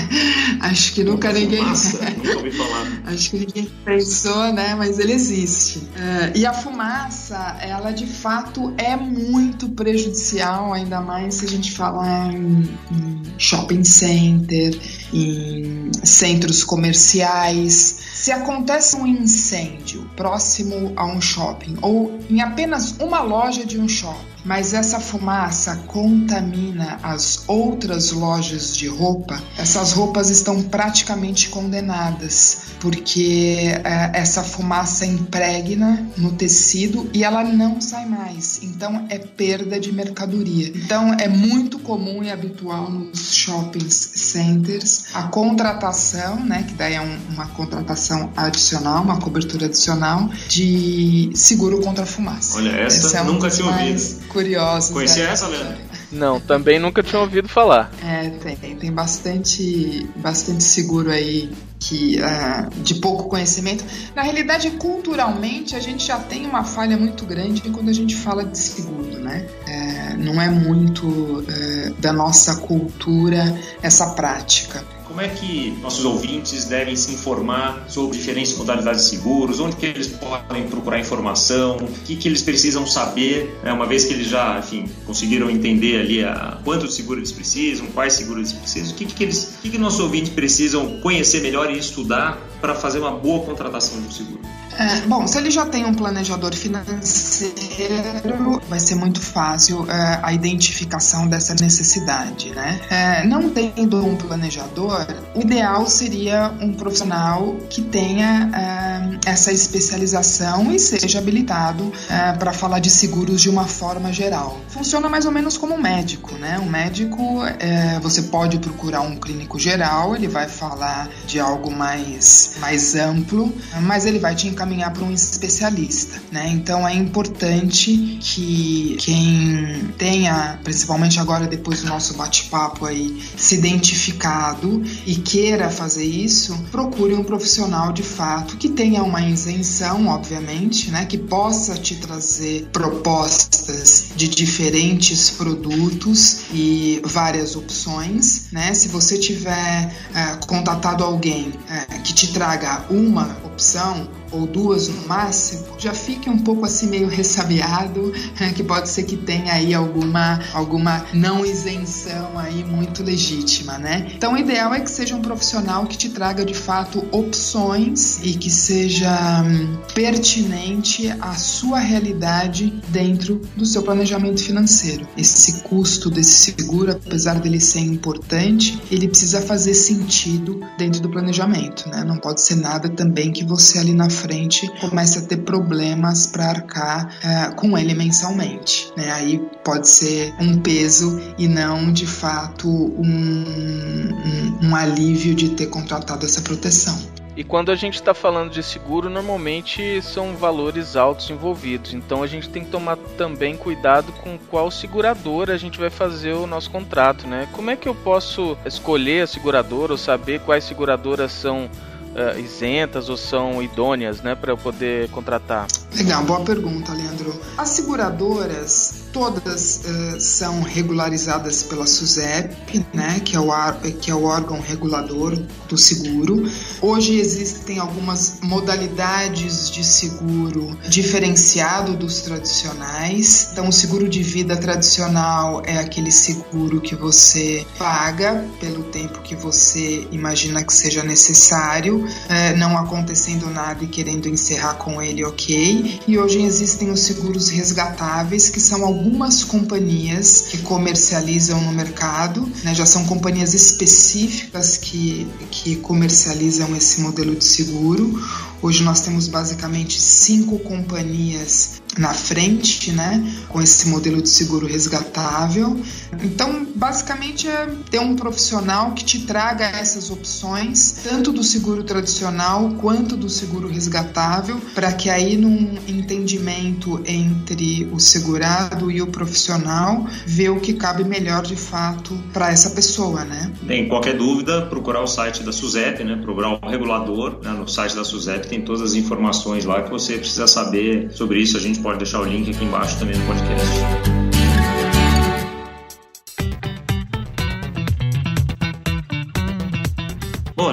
Acho 0.61 0.95
que 0.95 1.05
nunca 1.05 1.29
contra 1.29 1.43
ninguém. 1.43 1.65
Fumaça? 1.65 2.11
nunca 2.17 2.37
ouvi 2.37 2.51
falar. 2.53 3.03
Acho 3.07 3.31
que 3.31 3.39
ninguém 3.39 3.71
pensou, 3.85 4.53
né? 4.53 4.75
Mas 4.75 4.99
ele 4.99 5.13
existe. 5.13 5.79
Uh, 5.79 6.37
e 6.37 6.47
a 6.47 6.53
fumaça, 6.53 7.57
ela 7.61 7.91
de 7.91 8.07
fato 8.07 8.73
é 8.79 8.97
muito 8.97 9.69
prejudicial, 9.71 10.73
ainda 10.73 11.01
mais 11.01 11.35
se 11.35 11.47
a 11.47 11.49
gente 11.49 11.73
falar 11.73 12.33
em, 12.33 12.69
em 12.93 13.23
shopping 13.39 13.66
center, 13.85 14.71
em 15.13 15.91
centros 16.05 16.65
comerciais. 16.65 17.99
Se 18.13 18.33
acontece 18.33 18.97
um 18.97 19.07
incêndio 19.07 20.09
próximo 20.17 20.93
a 20.97 21.05
um 21.05 21.21
shopping 21.21 21.77
ou 21.83 22.19
em 22.29 22.41
apenas 22.41 22.97
uma 22.99 23.21
loja 23.21 23.65
de 23.65 23.79
um 23.79 23.89
shopping, 23.89 24.37
mas 24.47 24.73
essa 24.73 25.01
fumaça 25.01 25.77
contamina 25.89 27.01
as 27.03 27.43
outras 27.49 28.13
lojas 28.13 28.77
de 28.77 28.87
roupa, 28.87 29.43
essas 29.59 29.93
roupas 29.93 30.31
estão 30.31 30.63
praticamente 30.63 31.49
condenadas, 31.49 32.67
porque 32.79 33.59
é, 33.85 34.13
essa 34.15 34.45
fumaça 34.45 35.05
impregna 35.05 36.09
no 36.17 36.31
tecido 36.33 37.11
e 37.13 37.25
ela 37.25 37.43
não 37.43 37.81
sai 37.81 38.07
mais. 38.07 38.61
Então 38.63 39.07
é 39.09 39.19
perda 39.19 39.81
de 39.81 39.93
mercadoria. 39.93 40.69
Então 40.69 41.13
é 41.15 41.27
muito 41.27 41.81
comum 41.81 42.23
e 42.23 42.31
habitual 42.31 42.89
nos 42.89 43.35
shopping 43.35 43.91
centers 43.91 44.96
a 45.15 45.25
contratação, 45.25 46.45
né, 46.45 46.65
que 46.67 46.75
daí 46.75 46.95
é 46.95 47.01
um, 47.01 47.19
uma 47.31 47.47
contratação 47.49 48.33
adicional, 48.37 49.03
uma 49.03 49.19
cobertura 49.19 49.67
adicional 49.67 50.29
de 50.49 51.31
seguro 51.35 51.81
contra 51.81 52.05
a 52.05 52.07
fumaça. 52.07 52.59
Olha, 52.59 52.71
essa 52.71 53.19
é 53.19 53.23
nunca 53.23 53.51
tinha 53.51 53.67
ouvido 53.67 54.29
curiosos. 54.29 54.91
Conhecia 54.91 55.25
né? 55.25 55.33
essa, 55.33 55.47
Leandro? 55.49 55.79
Não, 56.13 56.41
também 56.41 56.79
nunca 56.79 57.03
tinha 57.03 57.21
ouvido 57.21 57.49
falar. 57.49 57.91
É, 58.03 58.31
tem, 58.31 58.77
tem 58.77 58.93
bastante, 58.93 60.09
bastante 60.17 60.63
seguro 60.63 61.11
aí 61.11 61.51
que 61.79 62.19
uh, 62.21 62.83
de 62.83 62.95
pouco 62.97 63.29
conhecimento. 63.29 63.85
Na 64.15 64.23
realidade, 64.23 64.71
culturalmente, 64.73 65.77
a 65.77 65.81
gente 65.81 66.07
já 66.07 66.19
tem 66.19 66.47
uma 66.47 66.65
falha 66.65 66.97
muito 66.97 67.25
grande 67.25 67.63
quando 67.71 67.89
a 67.89 67.93
gente 67.93 68.17
fala 68.17 68.45
de 68.45 68.59
seguro, 68.59 69.19
né? 69.19 69.47
É, 69.67 70.17
não 70.17 70.41
é 70.41 70.49
muito 70.51 71.45
é, 71.49 71.91
da 71.99 72.13
nossa 72.13 72.57
cultura 72.57 73.59
essa 73.83 74.15
prática. 74.15 74.85
Como 75.17 75.25
é 75.25 75.29
que 75.29 75.71
nossos 75.81 76.05
ouvintes 76.05 76.67
devem 76.67 76.95
se 76.95 77.15
informar 77.15 77.87
sobre 77.89 78.19
diferentes 78.19 78.55
modalidades 78.55 79.05
de 79.05 79.17
seguros? 79.17 79.61
Onde 79.61 79.75
que 79.77 79.87
eles 79.87 80.09
podem 80.09 80.69
procurar 80.69 81.01
informação? 81.01 81.77
O 81.77 81.89
que, 82.05 82.17
que 82.17 82.29
eles 82.29 82.43
precisam 82.43 82.87
saber? 82.87 83.59
Né? 83.65 83.73
Uma 83.73 83.87
vez 83.87 84.05
que 84.05 84.13
eles 84.13 84.27
já, 84.27 84.59
enfim, 84.59 84.85
conseguiram 85.07 85.49
entender 85.49 86.01
ali 86.01 86.23
a, 86.23 86.59
quanto 86.63 86.87
de 86.87 86.93
seguro 86.93 87.21
eles 87.21 87.33
precisam, 87.33 87.87
quais 87.95 88.13
seguros 88.13 88.51
eles 88.51 88.61
precisam, 88.61 88.93
o 88.93 88.95
que, 88.95 89.07
que, 89.07 89.23
eles, 89.25 89.55
o 89.59 89.63
que, 89.63 89.71
que 89.71 89.79
nossos 89.79 90.01
ouvintes 90.01 90.31
precisam 90.35 91.01
conhecer 91.01 91.41
melhor 91.41 91.66
e 91.71 91.79
estudar 91.79 92.39
para 92.61 92.75
fazer 92.75 92.99
uma 92.99 93.11
boa 93.11 93.45
contratação 93.45 94.01
de 94.01 94.07
um 94.07 94.11
seguro? 94.11 94.41
É, 94.79 95.07
bom, 95.07 95.27
se 95.27 95.39
ele 95.39 95.51
já 95.51 95.65
tem 95.65 95.87
um 95.87 95.95
planejador 95.95 96.55
financeiro, 96.55 98.61
vai 98.69 98.79
ser 98.79 98.95
muito 98.95 99.21
fácil 99.21 99.87
é, 99.91 100.21
a 100.23 100.33
identificação 100.33 101.27
dessa 101.27 101.55
necessidade, 101.55 102.51
né? 102.51 102.81
É, 102.91 103.27
não 103.27 103.51
tendo 103.51 104.05
um 104.05 104.17
planejador, 104.17 105.07
o 105.35 105.41
ideal 105.41 105.89
seria 105.89 106.53
um 106.61 106.75
profissional 106.75 107.57
que 107.71 107.81
tenha 107.81 109.19
é, 109.25 109.31
essa 109.31 109.51
especialização 109.51 110.71
e 110.73 110.79
seja 110.79 111.19
habilitado 111.19 111.91
é, 112.11 112.33
para 112.33 112.53
falar 112.53 112.79
de 112.79 112.91
seguros 112.91 113.41
de 113.41 113.49
uma 113.49 113.65
forma 113.65 114.13
geral. 114.13 114.61
Funciona 114.69 115.09
mais 115.09 115.25
ou 115.25 115.33
menos 115.33 115.57
como 115.57 115.75
um 115.75 115.81
médico, 115.81 116.35
né? 116.35 116.59
Um 116.59 116.69
médico, 116.69 117.43
é, 117.59 117.99
você 118.01 118.23
pode 118.23 118.59
procurar 118.59 119.01
um 119.01 119.17
clínico 119.17 119.59
geral, 119.59 120.15
ele 120.15 120.29
vai 120.29 120.49
falar 120.49 121.09
de 121.27 121.41
algo 121.41 121.71
mais, 121.71 122.57
mais 122.61 122.95
amplo, 122.95 123.53
mas 123.83 124.05
ele 124.05 124.19
vai 124.19 124.35
te 124.35 124.49
encaminhar 124.49 124.66
encaminhar 124.67 124.93
para 124.93 125.05
um 125.05 125.13
especialista, 125.13 126.21
né? 126.33 126.49
Então 126.49 126.87
é 126.87 126.95
importante 126.95 128.19
que 128.21 128.97
quem 128.99 129.93
tenha, 129.97 130.59
principalmente 130.65 131.21
agora 131.21 131.47
depois 131.47 131.83
do 131.83 131.89
nosso 131.89 132.15
bate-papo 132.15 132.85
aí, 132.85 133.23
se 133.37 133.55
identificado 133.55 134.83
e 135.07 135.15
queira 135.15 135.71
fazer 135.71 136.05
isso, 136.05 136.59
procure 136.73 137.15
um 137.15 137.23
profissional 137.23 137.93
de 137.93 138.03
fato 138.03 138.57
que 138.57 138.69
tenha 138.69 139.03
uma 139.03 139.23
isenção, 139.23 140.09
obviamente, 140.09 140.91
né? 140.91 141.07
Que 141.07 141.17
possa 141.17 141.75
te 141.75 141.97
trazer 141.97 142.69
propostas 142.73 144.09
de 144.17 144.29
diferentes 144.29 145.31
produtos 145.31 146.41
e 146.53 147.01
várias 147.05 147.55
opções, 147.55 148.49
né? 148.51 148.75
Se 148.75 148.89
você 148.89 149.17
tiver 149.19 149.95
é, 150.15 150.47
contatado 150.47 151.05
alguém 151.05 151.53
é, 151.71 151.99
que 151.99 152.13
te 152.13 152.33
traga 152.33 152.85
uma 152.91 153.37
opção, 153.45 154.09
ou 154.31 154.47
duas 154.47 154.89
no 154.89 155.07
máximo, 155.07 155.67
já 155.79 155.93
fique 155.93 156.29
um 156.29 156.39
pouco 156.39 156.65
assim 156.65 156.89
meio 156.89 157.09
ressabiado, 157.09 158.13
que 158.55 158.63
pode 158.63 158.89
ser 158.89 159.05
que 159.05 159.17
tenha 159.17 159.53
aí 159.53 159.75
alguma, 159.75 160.41
alguma 160.53 161.05
não 161.13 161.45
isenção 161.45 162.39
aí 162.39 162.65
muito 162.65 163.03
legítima, 163.03 163.79
né? 163.79 164.13
Então 164.15 164.35
o 164.35 164.39
ideal 164.39 164.75
é 164.75 164.81
que 164.81 164.91
seja 164.91 165.15
um 165.15 165.23
profissional 165.23 165.87
que 165.87 165.97
te 165.97 166.09
traga 166.09 166.45
de 166.45 166.55
fato 166.55 167.05
opções 167.11 168.21
e 168.23 168.35
que 168.35 168.51
seja 168.51 169.43
hum, 169.43 169.77
pertinente 169.95 171.09
à 171.21 171.35
sua 171.35 171.79
realidade 171.79 172.73
dentro 172.89 173.41
do 173.57 173.65
seu 173.67 173.83
planejamento 173.83 174.43
financeiro. 174.43 175.07
Esse 175.17 175.61
custo 175.63 176.11
desse 176.11 176.53
seguro, 176.53 176.93
apesar 176.93 177.41
dele 177.41 177.61
ser 177.61 177.81
importante, 177.81 178.81
ele 178.91 179.09
precisa 179.09 179.41
fazer 179.41 179.75
sentido 179.75 180.61
dentro 180.79 181.01
do 181.01 181.09
planejamento, 181.09 181.89
né? 181.89 182.05
Não 182.05 182.17
pode 182.17 182.41
ser 182.41 182.57
nada 182.57 182.89
também 182.89 183.33
que 183.33 183.45
você 183.45 183.79
ali 183.79 183.93
na 183.93 184.11
frente 184.17 184.67
comece 184.81 185.19
a 185.19 185.23
ter 185.23 185.39
problemas 185.39 186.27
para 186.27 186.49
arcar 186.49 187.09
é, 187.23 187.51
com 187.55 187.77
ele 187.77 187.95
mensalmente. 187.95 188.91
Né? 188.97 189.11
Aí 189.13 189.41
pode 189.63 189.89
ser 189.89 190.35
um 190.41 190.59
peso 190.59 191.21
e 191.39 191.47
não 191.47 191.93
de 191.93 192.07
fato 192.07 192.69
um, 192.69 193.05
um, 193.05 194.69
um 194.69 194.77
alívio 194.77 195.35
de 195.35 195.51
ter 195.51 195.67
contratado 195.67 196.25
essa 196.25 196.41
proteção. 196.41 197.17
E 197.37 197.45
quando 197.45 197.71
a 197.71 197.77
gente 197.77 197.97
está 197.97 198.15
falando 198.15 198.51
de 198.51 198.63
seguro, 198.63 199.11
normalmente 199.11 200.01
são 200.01 200.35
valores 200.35 200.97
altos 200.97 201.29
envolvidos. 201.29 201.93
Então 201.93 202.23
a 202.23 202.27
gente 202.27 202.49
tem 202.49 202.65
que 202.65 202.71
tomar 202.71 202.97
também 203.19 203.59
cuidado 203.59 204.11
com 204.11 204.39
qual 204.51 204.71
seguradora 204.71 205.53
a 205.53 205.59
gente 205.59 205.79
vai 205.79 205.91
fazer 205.91 206.33
o 206.33 206.47
nosso 206.47 206.71
contrato, 206.71 207.27
né? 207.27 207.47
Como 207.53 207.71
é 207.71 207.77
que 207.77 207.87
eu 207.87 207.95
posso 207.95 208.57
escolher 208.65 209.25
a 209.25 209.27
seguradora 209.27 209.93
ou 209.93 209.99
saber 209.99 210.41
quais 210.41 210.65
seguradoras 210.65 211.31
são 211.31 211.69
uh, 212.17 212.39
isentas 212.39 213.09
ou 213.09 213.17
são 213.17 213.63
idôneas, 213.63 214.23
né, 214.23 214.35
para 214.35 214.53
eu 214.53 214.57
poder 214.57 215.09
contratar? 215.11 215.67
Legal, 215.95 216.25
boa 216.25 216.41
pergunta, 216.41 216.93
Leandro. 216.93 217.39
As 217.57 217.69
seguradoras 217.69 219.06
todas 219.17 219.81
uh, 219.83 220.21
são 220.21 220.61
regularizadas 220.61 221.63
pela 221.63 221.87
SUSEP, 221.87 222.85
né, 222.93 223.19
que 223.25 223.35
é, 223.35 223.41
o, 223.41 223.51
que 223.99 224.11
é 224.11 224.15
o 224.15 224.25
órgão 224.25 224.61
regulador 224.61 225.35
do 225.67 225.79
seguro. 225.79 226.47
Hoje 226.83 227.19
existem 227.19 227.79
algumas 227.79 228.41
modalidades 228.43 229.71
de 229.71 229.83
seguro 229.83 230.77
diferenciado 230.87 231.97
dos 231.97 232.21
tradicionais. 232.21 233.49
Então, 233.53 233.71
o 233.71 233.73
seguro 233.73 234.07
de 234.07 234.23
vida 234.23 234.55
tradicional 234.55 235.63
é 235.65 235.79
aquele 235.79 236.13
seguro 236.13 236.79
que 236.83 236.95
você 236.95 237.67
paga 237.79 238.45
pelo 238.61 238.83
tempo 238.85 239.23
que 239.23 239.35
você 239.35 240.07
imagina 240.13 240.63
que 240.63 240.75
seja 240.75 241.03
necessário, 241.03 242.05
uh, 242.05 242.59
não 242.59 242.77
acontecendo 242.77 243.49
nada 243.49 243.83
e 243.83 243.87
querendo 243.87 244.29
encerrar 244.29 244.75
com 244.75 245.01
ele, 245.01 245.25
ok. 245.25 246.03
E 246.07 246.19
hoje 246.19 246.43
existem 246.43 246.91
os 246.91 247.01
seguros 247.01 247.49
resgatáveis, 247.49 248.51
que 248.51 248.61
são 248.61 248.85
alguns 248.85 249.06
algumas 249.07 249.45
companhias 249.45 250.41
que 250.41 250.59
comercializam 250.59 251.63
no 251.63 251.73
mercado, 251.73 252.51
né, 252.65 252.75
já 252.75 252.85
são 252.85 253.05
companhias 253.05 253.55
específicas 253.55 254.77
que, 254.77 255.29
que 255.49 255.77
comercializam 255.77 256.75
esse 256.77 257.01
modelo 257.01 257.37
de 257.37 257.45
seguro. 257.45 258.21
Hoje 258.61 258.83
nós 258.83 259.01
temos 259.01 259.29
basicamente 259.29 260.01
cinco 260.01 260.59
companhias 260.59 261.81
na 261.99 262.13
frente, 262.13 262.93
né, 262.93 263.23
com 263.49 263.61
esse 263.61 263.89
modelo 263.89 264.21
de 264.21 264.29
seguro 264.29 264.67
resgatável. 264.67 265.81
Então, 266.23 266.67
basicamente 266.75 267.49
é 267.49 267.69
ter 267.91 267.99
um 267.99 268.17
profissional 268.17 268.93
que 268.93 269.05
te 269.05 269.21
traga 269.21 269.65
essas 269.65 270.11
opções, 270.11 271.01
tanto 271.03 271.33
do 271.33 271.43
seguro 271.43 271.83
tradicional 271.85 272.71
quanto 272.81 273.17
do 273.17 273.29
seguro 273.29 273.69
resgatável, 273.69 274.61
para 274.75 274.93
que 274.93 275.09
aí 275.09 275.37
num 275.37 275.77
entendimento 275.89 277.01
entre 277.07 277.89
o 277.93 277.99
segurado 277.99 278.91
e 278.91 279.01
o 279.01 279.07
profissional, 279.07 280.07
ver 280.27 280.51
o 280.51 280.61
que 280.61 280.75
cabe 280.75 281.05
melhor 281.05 281.43
de 281.43 281.57
fato 281.57 282.17
para 282.33 282.51
essa 282.51 282.71
pessoa, 282.71 283.25
né? 283.25 283.53
Tem 283.67 283.89
qualquer 283.89 284.17
dúvida, 284.17 284.63
procurar 284.67 285.03
o 285.03 285.07
site 285.07 285.43
da 285.43 285.53
SUSEP, 285.53 286.05
né? 286.05 286.17
Procurar 286.23 286.59
o 286.63 286.69
regulador, 286.69 287.39
né? 287.43 287.51
no 287.51 287.69
site 287.69 287.95
da 287.95 288.05
SUSEP 288.05 288.49
tem 288.49 288.63
todas 288.63 288.83
as 288.83 288.95
informações 288.95 289.65
lá 289.65 289.83
que 289.83 289.91
você 289.91 290.19
precisa 290.19 290.47
saber 290.47 291.11
sobre 291.13 291.41
isso. 291.41 291.57
A 291.57 291.61
gente 291.61 291.81
pode 291.87 291.99
deixar 291.99 292.21
o 292.21 292.25
link 292.25 292.51
aqui 292.51 292.65
embaixo 292.65 292.99
também 292.99 293.17
no 293.17 293.25
podcast. 293.27 294.26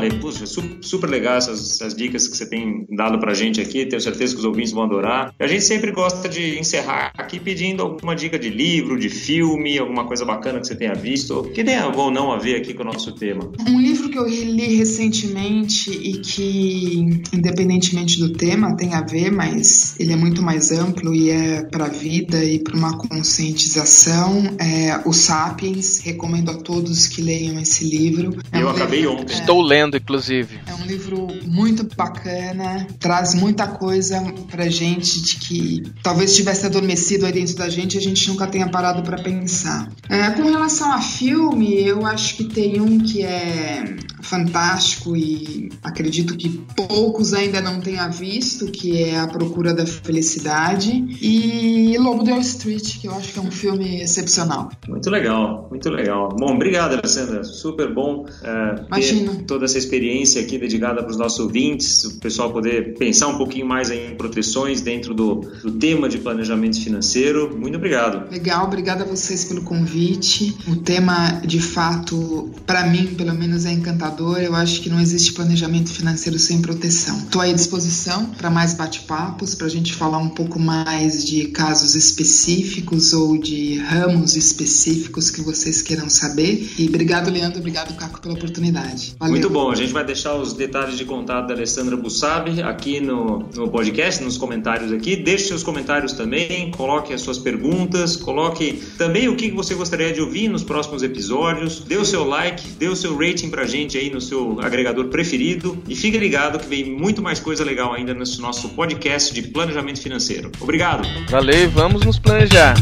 Ale, 0.03 0.19
puxa, 0.19 0.45
super 0.81 1.09
legal 1.09 1.37
essas, 1.37 1.71
essas, 1.71 1.95
dicas 1.95 2.27
que 2.27 2.35
você 2.35 2.45
tem 2.45 2.85
dado 2.89 3.19
pra 3.19 3.33
gente 3.33 3.61
aqui. 3.61 3.85
Tenho 3.85 4.01
certeza 4.01 4.33
que 4.33 4.39
os 4.39 4.45
ouvintes 4.45 4.71
vão 4.71 4.83
adorar. 4.83 5.33
A 5.39 5.47
gente 5.47 5.63
sempre 5.63 5.91
gosta 5.91 6.27
de 6.27 6.59
encerrar 6.59 7.11
aqui 7.17 7.39
pedindo 7.39 7.81
alguma 7.81 8.15
dica 8.15 8.37
de 8.37 8.49
livro, 8.49 8.99
de 8.99 9.09
filme, 9.09 9.77
alguma 9.77 10.05
coisa 10.05 10.25
bacana 10.25 10.59
que 10.59 10.67
você 10.67 10.75
tenha 10.75 10.93
visto, 10.93 11.43
que 11.53 11.63
tenha 11.63 11.87
ou 11.87 12.11
não 12.11 12.31
a 12.31 12.37
ver 12.37 12.57
aqui 12.57 12.73
com 12.73 12.83
o 12.83 12.85
nosso 12.85 13.13
tema. 13.13 13.49
Um 13.67 13.79
livro 13.79 14.09
que 14.09 14.17
eu 14.17 14.27
li 14.27 14.75
recentemente 14.75 15.91
e 15.91 16.19
que, 16.19 17.21
independentemente 17.33 18.19
do 18.19 18.33
tema, 18.33 18.75
tem 18.75 18.93
a 18.93 19.01
ver, 19.01 19.31
mas 19.31 19.97
ele 19.99 20.11
é 20.11 20.15
muito 20.15 20.41
mais 20.41 20.71
amplo 20.71 21.15
e 21.15 21.29
é 21.29 21.63
para 21.63 21.85
a 21.85 21.89
vida 21.89 22.43
e 22.43 22.59
para 22.59 22.75
uma 22.75 22.97
conscientização. 22.97 24.43
É 24.59 25.01
O 25.05 25.13
Sapiens. 25.13 25.99
Recomendo 25.99 26.51
a 26.51 26.55
todos 26.55 27.07
que 27.07 27.21
leiam 27.21 27.59
esse 27.59 27.85
livro. 27.85 28.33
É 28.51 28.61
eu 28.61 28.67
um 28.67 28.69
acabei 28.69 29.01
livro, 29.01 29.15
ontem. 29.15 29.33
É, 29.33 29.39
Estou 29.39 29.61
lendo 29.61 29.92
lendo, 29.93 29.97
inclusive. 29.97 30.59
É 30.67 30.73
um 30.73 30.85
livro 30.85 31.27
muito 31.45 31.87
bacana, 31.95 32.87
traz 32.99 33.33
muita 33.33 33.67
coisa 33.67 34.21
pra 34.49 34.67
gente 34.67 35.21
de 35.21 35.35
que 35.37 35.83
talvez 36.01 36.35
tivesse 36.35 36.65
adormecido 36.65 37.25
aí 37.25 37.31
dentro 37.31 37.55
da 37.55 37.69
gente 37.69 37.95
e 37.95 37.97
a 37.97 38.01
gente 38.01 38.27
nunca 38.29 38.47
tenha 38.47 38.69
parado 38.69 39.03
para 39.03 39.21
pensar. 39.21 39.89
É, 40.09 40.29
com 40.31 40.43
relação 40.43 40.91
a 40.91 41.01
filme, 41.01 41.81
eu 41.81 42.05
acho 42.05 42.37
que 42.37 42.45
tem 42.45 42.81
um 42.81 42.99
que 42.99 43.23
é 43.23 43.95
fantástico 44.21 45.15
e 45.15 45.69
acredito 45.83 46.35
que 46.35 46.49
poucos 46.75 47.33
ainda 47.33 47.61
não 47.61 47.81
tenham 47.81 48.09
visto, 48.11 48.67
que 48.67 49.03
é 49.03 49.19
A 49.19 49.27
Procura 49.27 49.73
da 49.73 49.85
Felicidade, 49.85 50.91
e 51.21 51.97
Lobo 51.97 52.23
de 52.23 52.31
Wall 52.31 52.41
Street, 52.41 52.99
que 52.99 53.07
eu 53.07 53.13
acho 53.13 53.33
que 53.33 53.39
é 53.39 53.41
um 53.41 53.51
filme 53.51 54.01
excepcional. 54.01 54.71
Muito 54.87 55.09
legal, 55.09 55.67
muito 55.69 55.89
legal. 55.89 56.29
Bom, 56.29 56.55
obrigado, 56.55 56.93
Alessandra. 56.93 57.43
Super 57.43 57.93
bom 57.93 58.25
é, 58.41 58.85
Imagina. 58.87 59.31
ter 59.33 59.43
toda 59.43 59.65
essa 59.65 59.77
experiência 59.83 60.41
aqui 60.41 60.57
dedicada 60.57 61.01
para 61.01 61.11
os 61.11 61.17
nossos 61.17 61.39
ouvintes, 61.39 62.03
o 62.05 62.19
pessoal 62.19 62.51
poder 62.51 62.95
pensar 62.97 63.27
um 63.27 63.37
pouquinho 63.37 63.65
mais 63.65 63.91
em 63.91 64.15
proteções 64.15 64.81
dentro 64.81 65.13
do, 65.13 65.35
do 65.63 65.71
tema 65.71 66.07
de 66.09 66.17
planejamento 66.17 66.81
financeiro. 66.81 67.55
Muito 67.57 67.75
obrigado. 67.75 68.31
Legal, 68.31 68.65
obrigada 68.65 69.03
a 69.03 69.07
vocês 69.07 69.45
pelo 69.45 69.61
convite. 69.61 70.55
O 70.67 70.77
tema, 70.77 71.41
de 71.45 71.59
fato, 71.59 72.51
para 72.65 72.87
mim, 72.87 73.07
pelo 73.15 73.33
menos, 73.33 73.65
é 73.65 73.71
encantador. 73.71 74.39
Eu 74.39 74.55
acho 74.55 74.81
que 74.81 74.89
não 74.89 74.99
existe 74.99 75.33
planejamento 75.33 75.91
financeiro 75.91 76.39
sem 76.39 76.61
proteção. 76.61 77.17
Estou 77.19 77.41
à 77.41 77.51
disposição 77.51 78.25
para 78.37 78.49
mais 78.49 78.73
bate-papos, 78.73 79.55
para 79.55 79.67
a 79.67 79.69
gente 79.69 79.93
falar 79.93 80.17
um 80.17 80.29
pouco 80.29 80.59
mais 80.59 81.25
de 81.25 81.47
casos 81.47 81.95
específicos 81.95 83.13
ou 83.13 83.37
de 83.37 83.77
ramos 83.77 84.35
específicos 84.35 85.29
que 85.29 85.41
vocês 85.41 85.81
queiram 85.81 86.09
saber. 86.09 86.73
E 86.77 86.87
obrigado, 86.87 87.29
Leandro, 87.29 87.59
obrigado, 87.59 87.95
Caco, 87.95 88.21
pela 88.21 88.33
oportunidade. 88.33 89.15
Valeu. 89.19 89.33
Muito 89.33 89.49
bom, 89.63 89.71
a 89.71 89.75
gente 89.75 89.93
vai 89.93 90.03
deixar 90.03 90.35
os 90.35 90.53
detalhes 90.53 90.97
de 90.97 91.05
contato 91.05 91.47
da 91.47 91.53
Alessandra 91.53 91.95
Bussabi 91.95 92.61
aqui 92.61 92.99
no, 92.99 93.47
no 93.55 93.69
podcast, 93.69 94.21
nos 94.21 94.37
comentários 94.37 94.91
aqui. 94.91 95.15
Deixe 95.15 95.47
seus 95.47 95.63
comentários 95.63 96.13
também, 96.13 96.69
coloque 96.71 97.13
as 97.13 97.21
suas 97.21 97.37
perguntas, 97.37 98.17
coloque 98.17 98.83
também 98.97 99.29
o 99.29 99.35
que 99.35 99.49
você 99.51 99.73
gostaria 99.73 100.11
de 100.11 100.19
ouvir 100.19 100.49
nos 100.49 100.63
próximos 100.63 101.01
episódios. 101.01 101.79
Dê 101.79 101.95
o 101.95 102.03
seu 102.03 102.25
like, 102.25 102.67
dê 102.71 102.87
o 102.87 102.95
seu 102.95 103.15
rating 103.17 103.49
pra 103.49 103.65
gente 103.65 103.97
aí 103.97 104.09
no 104.09 104.19
seu 104.19 104.59
agregador 104.61 105.05
preferido 105.05 105.77
e 105.87 105.95
fique 105.95 106.17
ligado 106.17 106.59
que 106.59 106.67
vem 106.67 106.91
muito 106.91 107.21
mais 107.21 107.39
coisa 107.39 107.63
legal 107.63 107.93
ainda 107.93 108.13
nesse 108.13 108.41
nosso 108.41 108.69
podcast 108.69 109.33
de 109.33 109.43
planejamento 109.43 110.01
financeiro. 110.01 110.51
Obrigado. 110.59 111.07
Valeu, 111.29 111.69
vamos 111.69 112.05
nos 112.05 112.19
planejar. 112.19 112.75